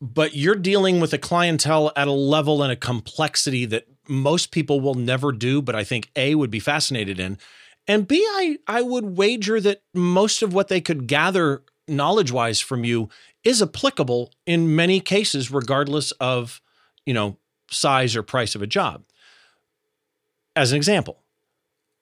[0.00, 4.80] but you're dealing with a clientele at a level and a complexity that most people
[4.80, 7.38] will never do, but I think A would be fascinated in.
[7.86, 12.60] And B, I, I would wager that most of what they could gather knowledge wise
[12.60, 13.08] from you
[13.42, 16.60] is applicable in many cases, regardless of,
[17.04, 17.36] you know,
[17.70, 19.04] size or price of a job.
[20.56, 21.22] As an example,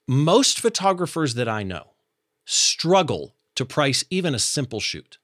[0.07, 1.93] most photographers that I know
[2.45, 5.19] struggle to price even a simple shoot.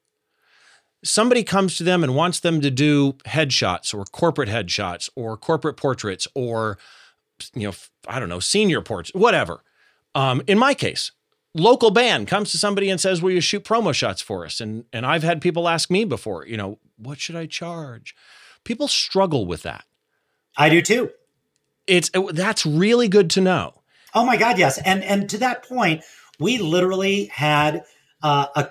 [1.04, 5.76] Somebody comes to them and wants them to do headshots or corporate headshots or corporate
[5.76, 6.78] portraits or,
[7.54, 7.74] you know,
[8.08, 9.62] I don't know, senior portraits, whatever.
[10.14, 11.12] Um, in my case,
[11.54, 14.84] local band comes to somebody and says, "Will you shoot promo shots for us?" And
[14.92, 18.14] and I've had people ask me before, you know, what should I charge?
[18.64, 19.84] People struggle with that.
[20.56, 21.10] I do too.
[21.86, 23.82] It's that's really good to know.
[24.14, 24.78] Oh my god, yes.
[24.78, 26.02] And and to that point,
[26.38, 27.84] we literally had
[28.22, 28.70] uh, a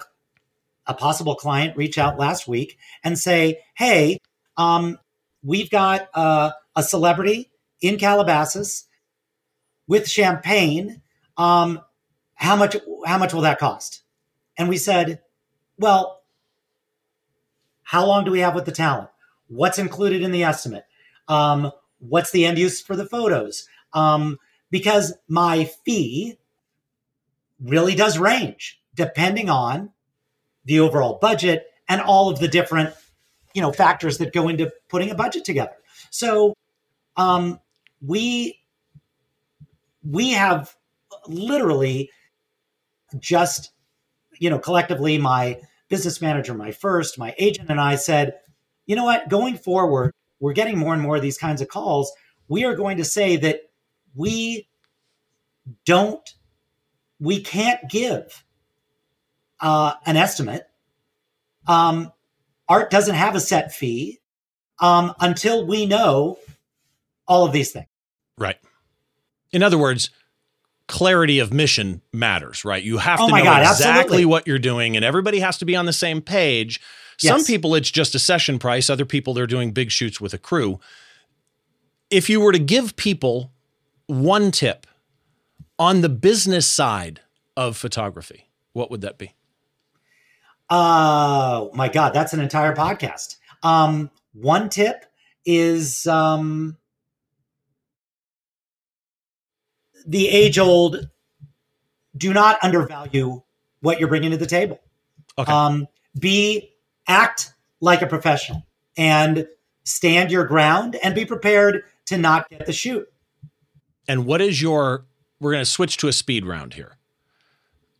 [0.86, 4.20] a possible client reach out last week and say, "Hey,
[4.58, 4.98] um,
[5.44, 7.52] we've got uh, a celebrity
[7.82, 8.86] in Calabasas
[9.88, 11.02] with champagne.
[11.38, 11.82] Um,
[12.38, 12.76] how much?
[13.06, 14.02] How much will that cost?"
[14.58, 15.22] And we said,
[15.78, 16.22] "Well,
[17.84, 19.10] how long do we have with the talent?
[19.48, 20.86] What's included in the estimate?
[21.28, 23.68] Um, what's the end use for the photos?
[23.94, 26.38] Um, because my fee
[27.60, 29.92] really does range depending on
[30.66, 32.94] the overall budget and all of the different
[33.54, 35.76] you know factors that go into putting a budget together
[36.12, 36.54] so
[37.16, 37.60] um,
[38.02, 38.60] we
[40.04, 40.76] we have
[41.28, 42.12] literally
[43.20, 43.72] just
[44.39, 45.59] you know collectively my
[45.89, 48.34] business manager my first my agent and i said
[48.86, 52.11] you know what going forward we're getting more and more of these kinds of calls
[52.47, 53.61] we are going to say that
[54.15, 54.68] we
[55.86, 56.36] don't
[57.20, 58.43] we can't give
[59.59, 60.68] uh, an estimate.
[61.68, 62.11] Um,
[62.68, 64.20] art doesn't have a set fee
[64.80, 66.38] um, until we know
[67.28, 67.88] all of these things.
[68.38, 68.57] Right.
[69.51, 70.09] In other words,
[70.88, 72.84] clarity of mission matters, right?
[72.84, 74.26] You have oh to know God, exactly absolutely.
[74.26, 76.80] what you're doing, and everybody has to be on the same page.
[77.18, 77.48] Some Yes.
[77.48, 78.90] people, it's just a session price.
[78.90, 80.80] Other people, they're doing big shoots with a crew.
[82.10, 83.52] If you were to give people
[84.06, 84.88] one tip
[85.80, 87.22] on the business side
[87.58, 89.34] of photography, what would that be?
[90.70, 93.38] Oh my God, that's an entire podcast.
[93.64, 95.06] Um, one tip
[95.46, 96.78] is um,
[100.08, 101.10] the age old
[102.16, 103.43] do not undervalue
[103.82, 104.80] what you're bringing to the table.
[105.38, 105.51] Okay.
[105.51, 105.88] Um,
[106.18, 106.74] be
[107.08, 108.66] act like a professional
[108.97, 109.47] and
[109.84, 113.08] stand your ground and be prepared to not get the shoot.
[114.08, 115.05] And what is your,
[115.39, 116.97] we're going to switch to a speed round here.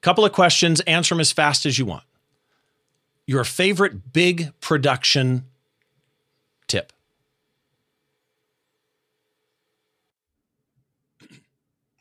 [0.02, 2.04] Couple of questions, answer them as fast as you want.
[3.26, 5.46] Your favorite big production
[6.68, 6.94] tip?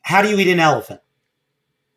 [0.06, 1.00] How do you eat an elephant?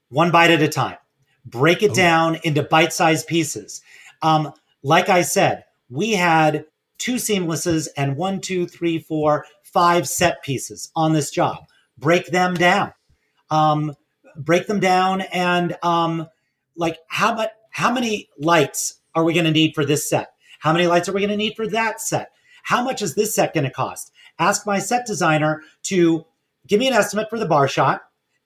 [0.07, 0.97] One bite at a time.
[1.45, 1.93] Break it Ooh.
[1.93, 3.83] down into bite sized pieces.
[4.23, 4.51] Um,
[4.81, 6.65] like I said, we had
[6.97, 11.57] two seamlesses and one, two, three, four, five set pieces on this job.
[11.99, 12.93] Break them down.
[13.51, 13.93] Um,
[14.35, 16.27] break them down and um,
[16.75, 20.31] like how much how many lights are we going to need for this set?
[20.57, 22.31] How many lights are we going to need for that set?
[22.63, 24.11] How much is this set going to cost?
[24.39, 26.25] Ask my set designer to
[26.69, 28.03] give me an estimate for the bar shot.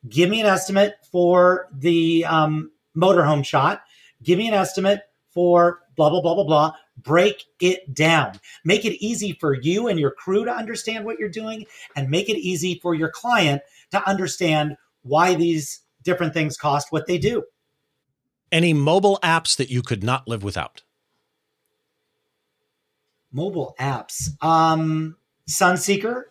[0.09, 3.83] Give me an estimate for the um, motorhome shot.
[4.23, 6.73] Give me an estimate for blah, blah, blah, blah, blah.
[6.97, 8.39] Break it down.
[8.65, 11.65] Make it easy for you and your crew to understand what you're doing
[11.95, 13.61] and make it easy for your client
[13.91, 17.43] to understand why these different things cost what they do.
[18.51, 20.83] Any mobile apps that you could not live without?
[23.31, 24.29] Mobile apps.
[24.43, 25.17] Um,
[25.49, 26.23] Sunseeker.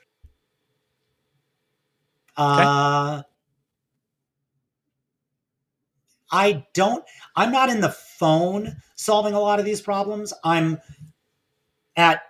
[2.36, 3.22] Uh,
[6.30, 7.04] I don't,
[7.36, 10.32] I'm not in the phone solving a lot of these problems.
[10.42, 10.78] I'm
[11.96, 12.22] at,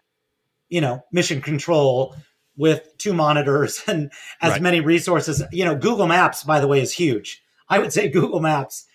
[0.69, 2.17] you know, mission control
[2.57, 4.63] with two monitors and as Right.
[4.63, 5.43] many resources.
[5.53, 7.43] You know, Google Maps, by the way, is huge.
[7.69, 8.87] I would say Google Maps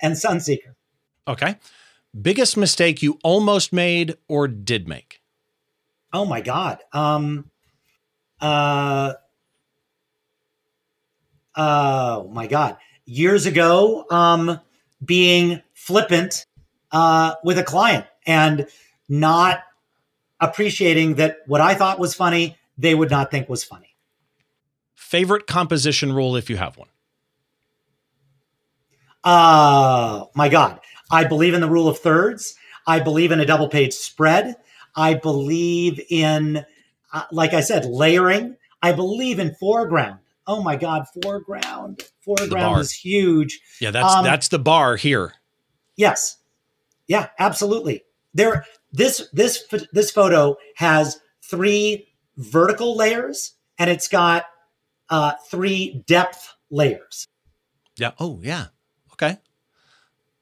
[0.00, 0.74] and Sunseeker.
[1.28, 1.56] Okay.
[2.20, 5.20] Biggest mistake you almost made or did make?
[6.12, 6.78] Oh my God.
[6.92, 7.50] Um,
[8.40, 9.14] uh,
[11.56, 12.76] oh my God.
[13.06, 14.60] Years ago, um,
[15.04, 16.46] being flippant
[16.92, 18.66] uh, with a client and
[19.08, 19.60] not
[20.40, 23.94] appreciating that what I thought was funny, they would not think was funny.
[24.94, 26.88] Favorite composition rule if you have one?
[29.22, 30.80] Oh my God.
[31.10, 32.56] I believe in the rule of thirds.
[32.86, 34.56] I believe in a double page spread.
[34.96, 36.64] I believe in,
[37.12, 38.56] uh, like I said, layering.
[38.82, 40.18] I believe in foreground.
[40.46, 42.02] Oh my God, foreground.
[42.24, 43.60] Foreground is huge.
[43.80, 45.34] Yeah, that's Um, that's the bar here.
[45.96, 46.36] Yes.
[47.06, 48.04] Yeah, absolutely.
[48.34, 54.44] There this this this photo has three vertical layers and it's got
[55.10, 57.26] uh three depth layers.
[57.96, 58.12] Yeah.
[58.18, 58.66] Oh, yeah.
[59.12, 59.38] Okay.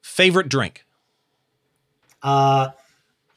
[0.02, 0.84] Favorite drink?
[2.22, 2.70] Uh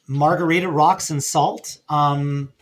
[0.08, 1.80] margarita rocks and salt.
[1.90, 2.54] Um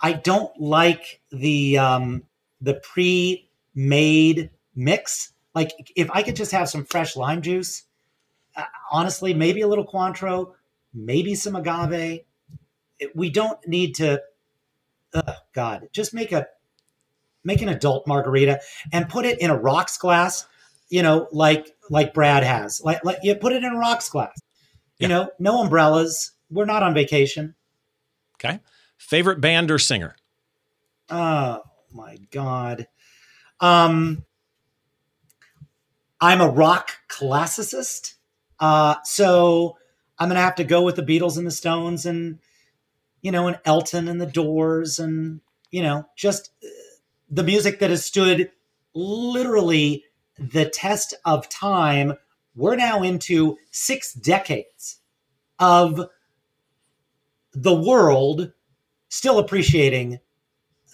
[0.00, 2.22] I don't like the um
[2.60, 5.32] the pre-made mix.
[5.54, 7.84] Like if I could just have some fresh lime juice,
[8.56, 10.52] uh, honestly, maybe a little Cointreau,
[10.94, 12.24] maybe some agave.
[12.98, 14.22] It- we don't need to.
[15.14, 16.46] Oh God, just make a
[17.42, 18.60] make an adult margarita
[18.92, 20.46] and put it in a rocks glass.
[20.88, 22.80] You know, like like Brad has.
[22.84, 24.38] Like like you put it in a rocks glass.
[24.98, 25.04] Yeah.
[25.04, 26.32] You know, no umbrellas.
[26.50, 27.54] We're not on vacation.
[28.36, 28.60] Okay.
[28.98, 30.14] Favorite band or singer?
[31.08, 31.62] Oh
[31.92, 32.86] my god.
[33.60, 34.24] Um
[36.20, 38.14] I'm a rock classicist.
[38.58, 39.76] Uh so
[40.18, 42.38] I'm going to have to go with the Beatles and the Stones and
[43.22, 46.68] you know and Elton and the Doors and you know just uh,
[47.30, 48.50] the music that has stood
[48.94, 50.04] literally
[50.38, 52.14] the test of time.
[52.54, 54.98] We're now into 6 decades
[55.58, 56.08] of
[57.52, 58.52] the world
[59.08, 60.20] still appreciating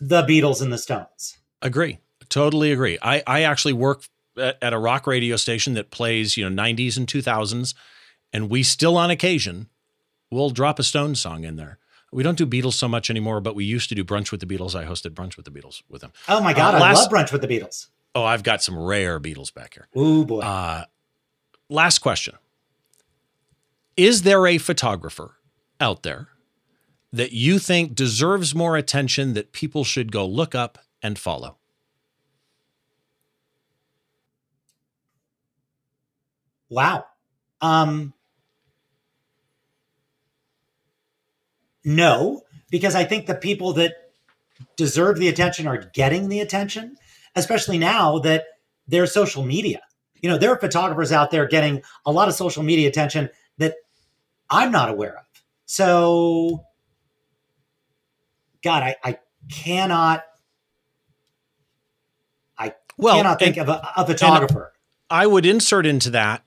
[0.01, 1.39] the Beatles and the Stones.
[1.63, 1.99] Agree.
[2.29, 2.99] Totally agree.
[3.03, 4.05] I, I actually work
[4.37, 7.75] at, at a rock radio station that plays, you know, 90s and 2000s,
[8.33, 9.69] and we still on occasion
[10.31, 11.79] will drop a Stones song in there.
[12.13, 14.47] We don't do Beatles so much anymore, but we used to do brunch with the
[14.47, 14.75] Beatles.
[14.75, 16.13] I hosted brunch with the Beatles with them.
[16.29, 17.89] Oh my God, Uh, I last- love brunch with the Beatles.
[18.15, 19.89] Oh, I've got some rare Beatles back here.
[19.95, 20.41] Oh boy.
[20.41, 20.85] Uh,
[21.69, 22.35] last question
[23.97, 25.37] Is there a photographer
[25.81, 26.29] out there
[27.17, 31.57] that you think deserves more attention that people should go look up and follow?
[36.69, 37.05] wow.
[37.61, 38.13] Um,
[41.85, 43.95] no, because I think the people that
[44.77, 46.97] deserve the attention are getting the attention,
[47.35, 48.45] especially now that
[48.89, 49.81] there's social media.
[50.23, 53.77] you know, there are photographers out there getting a lot of social media attention that
[54.51, 55.25] I'm not aware of.
[55.67, 56.66] So,
[58.67, 60.25] God, I, I cannot,
[62.59, 64.73] I Well, cannot think and- of a, a photographer.
[65.09, 66.43] I would insert into that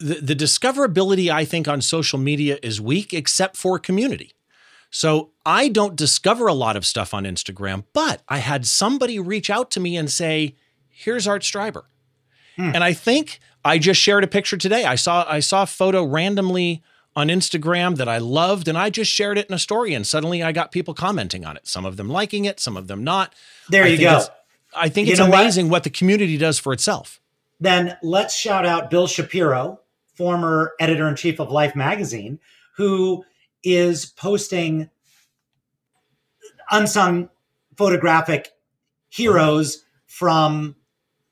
[0.00, 4.32] the, the discoverability, I think, on social media is weak, except for community.
[4.90, 9.48] So I don't discover a lot of stuff on Instagram, but I had somebody reach
[9.48, 10.56] out to me and say,
[10.88, 11.84] here's Art Streiber.
[12.56, 12.72] Hmm.
[12.74, 14.84] And I think I just shared a picture today.
[14.84, 16.82] I saw I saw a photo randomly
[17.14, 20.42] on Instagram that I loved, and I just shared it in a story, and suddenly
[20.42, 21.66] I got people commenting on it.
[21.68, 23.34] Some of them liking it, some of them not.
[23.68, 24.22] there I you go.
[24.74, 25.40] I think You it's know what?
[25.40, 27.20] amazing what the community does for itself.
[27.60, 29.80] then let's shout out Bill Shapiro,
[30.14, 32.38] former editor in chief of Life magazine,
[32.76, 33.24] who
[33.62, 34.88] is posting
[36.70, 37.28] unsung
[37.76, 38.50] photographic
[39.08, 40.74] heroes from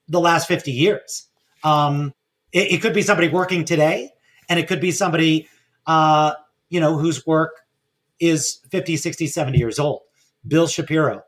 [0.09, 1.26] the last 50 years.
[1.64, 2.12] Um,
[2.53, 4.11] it, it could be somebody working today,
[4.49, 5.49] and it could be somebody,
[5.87, 6.35] uh,
[6.68, 7.53] you know, whose work
[8.20, 10.03] is 50, 60, 70 years old.
[10.47, 11.22] Bill Shapiro.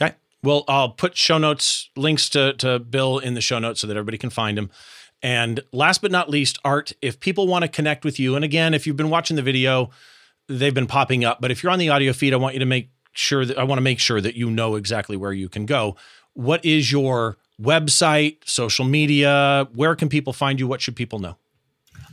[0.00, 0.14] Okay.
[0.42, 3.96] Well, I'll put show notes, links to, to Bill in the show notes so that
[3.96, 4.70] everybody can find him.
[5.22, 8.74] And last but not least, Art, if people want to connect with you, and again,
[8.74, 9.90] if you've been watching the video,
[10.48, 11.40] they've been popping up.
[11.40, 13.64] But if you're on the audio feed, I want you to make sure that I
[13.64, 15.96] want to make sure that you know exactly where you can go.
[16.34, 19.68] What is your website, social media?
[19.72, 20.66] Where can people find you?
[20.66, 21.36] What should people know?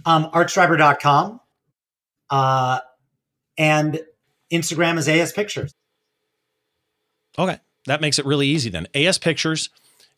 [0.06, 1.39] Um, artstreiber.com.
[2.30, 2.80] Uh,
[3.58, 3.99] and
[4.52, 5.74] Instagram is AS Pictures.
[7.38, 7.60] Okay.
[7.88, 8.88] That makes it really easy then.
[8.93, 9.70] AS Pictures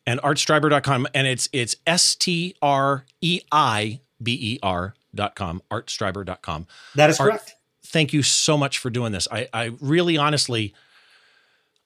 [0.05, 1.07] and artstreiber.com.
[1.13, 6.67] And it's it's S T R E I B E R dot com, artstreiber.com.
[6.95, 7.55] That is Art- correct.
[7.85, 9.27] Thank you so much for doing this.
[9.31, 10.73] I, I really honestly,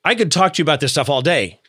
[0.06, 1.60] I could talk to you about this stuff all day.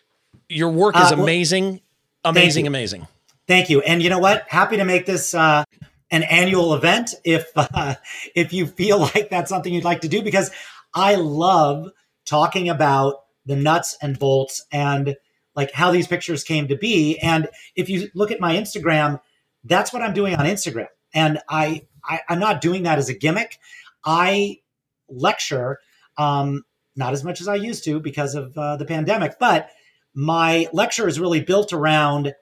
[0.49, 1.81] Your work is Uh, well, amazing,
[2.25, 2.71] amazing, you.
[2.71, 3.09] amazing.
[3.49, 3.81] Thank you.
[3.81, 4.45] And you know what?
[4.49, 5.65] Happy to make this uh,
[6.11, 7.95] an annual event if uh,
[8.35, 10.51] if you feel like that's something you'd like to do because
[10.95, 11.91] I love
[12.25, 15.17] talking about the nuts and bolts and
[15.57, 17.19] like how these pictures came to be.
[17.19, 19.21] And if you look at my Instagram,
[19.65, 20.89] that's what I'm doing on Instagram.
[21.13, 23.59] And I, I I'm not doing that as a gimmick.
[24.05, 24.61] I
[25.09, 25.79] lecture,
[26.17, 29.71] um, not as much as I used to because of uh, the pandemic, but
[30.15, 32.35] my lecture is really built around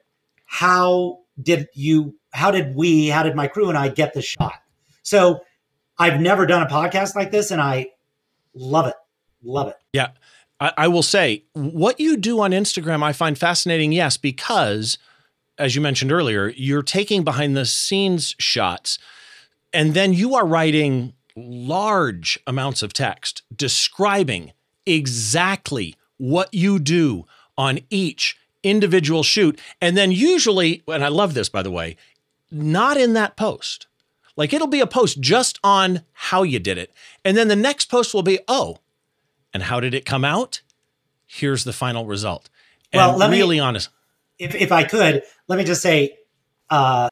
[0.45, 4.55] how did you how did we how did my crew and i get the shot
[5.03, 5.39] so
[5.97, 7.87] i've never done a podcast like this and i
[8.53, 8.95] love it
[9.43, 9.75] love it
[10.59, 13.91] I, I will say what you do on Instagram, I find fascinating.
[13.91, 14.97] Yes, because
[15.57, 18.99] as you mentioned earlier, you're taking behind the scenes shots,
[19.73, 24.53] and then you are writing large amounts of text describing
[24.85, 27.25] exactly what you do
[27.57, 29.59] on each individual shoot.
[29.81, 31.97] And then usually, and I love this by the way,
[32.51, 33.87] not in that post.
[34.35, 36.91] Like it'll be a post just on how you did it.
[37.25, 38.77] And then the next post will be, oh,
[39.53, 40.61] and how did it come out?
[41.25, 42.49] Here's the final result.
[42.93, 43.89] And Well, let me- really honest.
[44.39, 46.17] if, if i could let me just say
[46.69, 47.09] uh,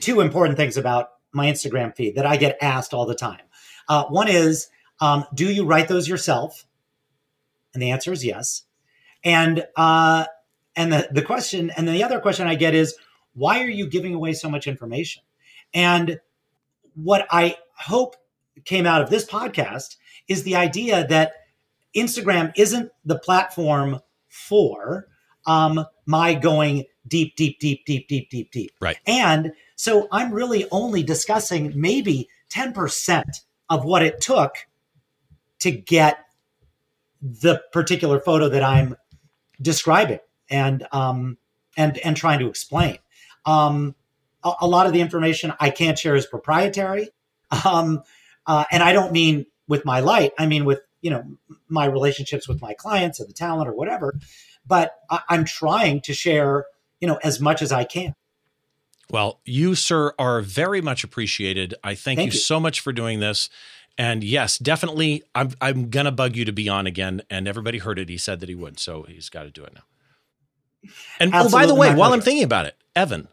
[0.00, 3.40] two important things about my instagram feed that i get asked all the time
[3.88, 4.68] uh, one is
[5.00, 6.64] um, do you write those yourself
[7.74, 8.62] and the answer is yes
[9.24, 10.24] and uh,
[10.76, 12.94] and the, the question and then the other question i get is
[13.38, 15.22] why are you giving away so much information
[15.74, 16.20] and
[16.94, 18.16] what i hope
[18.64, 21.32] came out of this podcast is the idea that
[21.96, 25.06] instagram isn't the platform for
[25.46, 28.70] um, my going deep, deep, deep, deep, deep, deep, deep.
[28.80, 28.98] Right.
[29.06, 33.24] And so I'm really only discussing maybe 10%
[33.70, 34.56] of what it took
[35.60, 36.18] to get
[37.20, 38.96] the particular photo that I'm
[39.60, 41.36] describing and um,
[41.76, 42.98] and and trying to explain.
[43.48, 43.94] Um,
[44.44, 47.10] a, a lot of the information I can't share is proprietary,
[47.64, 48.02] um,
[48.46, 50.32] uh, and I don't mean with my light.
[50.38, 51.24] I mean with you know
[51.68, 54.14] my relationships with my clients or the talent or whatever
[54.68, 56.66] but I, I'm trying to share,
[57.00, 58.14] you know, as much as I can.
[59.10, 61.74] Well, you, sir, are very much appreciated.
[61.82, 62.38] I thank, Thank you, you.
[62.38, 63.48] so much for doing this.
[63.96, 67.22] And yes, definitely, I'm I'm gonna bug you to be on again.
[67.30, 68.08] And everybody heard it.
[68.08, 70.92] He said that he would, so he's got to do it now.
[71.18, 73.26] And oh, by the way, while I'm thinking about it, Evan,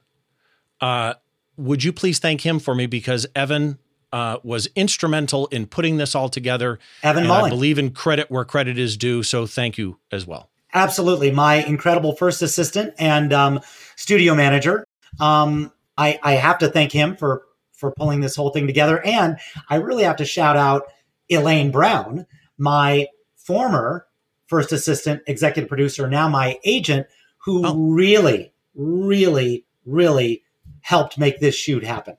[0.82, 1.14] uh,
[1.58, 3.80] would you please thank him for me because Evan
[4.12, 6.80] uh, was instrumental in putting this all together.
[7.04, 9.24] Evan and I believe in credit where credit is due.
[9.24, 10.50] So thank you as well.
[10.74, 13.60] absolutely, my incredible first assistant and um,
[13.96, 14.86] studio manager.
[15.20, 19.38] Um, I, I have to thank him for for pulling this whole thing together, and
[19.70, 20.84] I really have to shout out
[21.30, 22.26] Elaine Brown,
[22.58, 24.08] my former
[24.48, 27.08] first assistant, executive producer, now my agent,
[27.40, 27.76] who Oh.
[27.76, 30.44] really, really, really
[30.86, 32.16] helped make this shoot happen.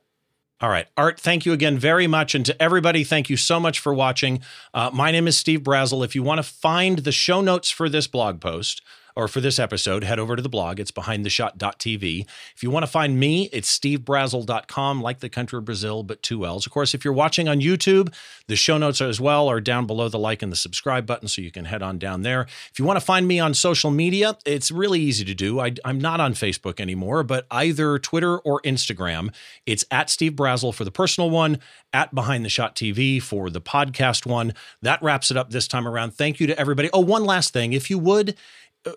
[0.61, 0.89] All right.
[0.97, 2.35] Art, thank you again very much.
[2.35, 4.41] And to everybody, thank you so much for watching.
[4.75, 6.05] Uh, my name is Steve Brazill.
[6.05, 8.83] If you want to find the show notes for this blog post,
[9.17, 10.79] or for this episode, head over to the blog.
[10.79, 12.27] It's behindtheshot.tv.
[12.55, 16.45] If you want to find me, it's stevebrazill.com, like the country of Brazil, but two
[16.45, 16.67] L's.
[16.67, 18.13] Of course, if you're watching on YouTube,
[18.47, 21.41] the show notes as well are down below the like and the subscribe button, so
[21.41, 22.43] you can head on down there.
[22.71, 25.61] If you want to find me on social media, it's really easy to do.
[25.61, 29.33] I, am not on Facebook anymore, but either Twitter or Instagram.
[29.65, 31.59] It's at Steve Brazill for the personal one,
[31.93, 34.53] at Behind the Shot TV for the podcast one.
[34.83, 36.13] That wraps it up this time around.
[36.15, 36.91] Thank you to everybody.
[36.93, 37.73] Oh, one last thing.
[37.73, 38.37] If you would,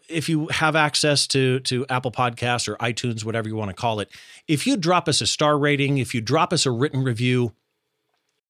[0.08, 4.00] if you have access to to Apple Podcasts or iTunes, whatever you want to call
[4.00, 4.10] it,
[4.48, 7.54] if you drop us a star rating, if you drop us a written review,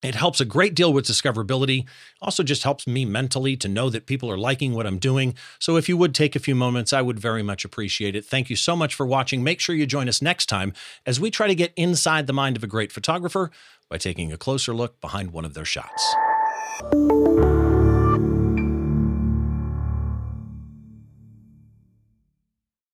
[0.02, 1.86] it helps a great deal with discoverability.
[2.22, 5.36] Also, just helps me mentally to know that people are liking what I'm doing.
[5.60, 8.26] So, if you would take a few moments, I would very much appreciate it.
[8.26, 9.44] Thank you so much for watching.
[9.44, 10.74] Make sure you join us next time
[11.06, 13.52] as we try to get inside the mind of a great photographer
[13.90, 16.16] by taking a closer look behind one of their shots.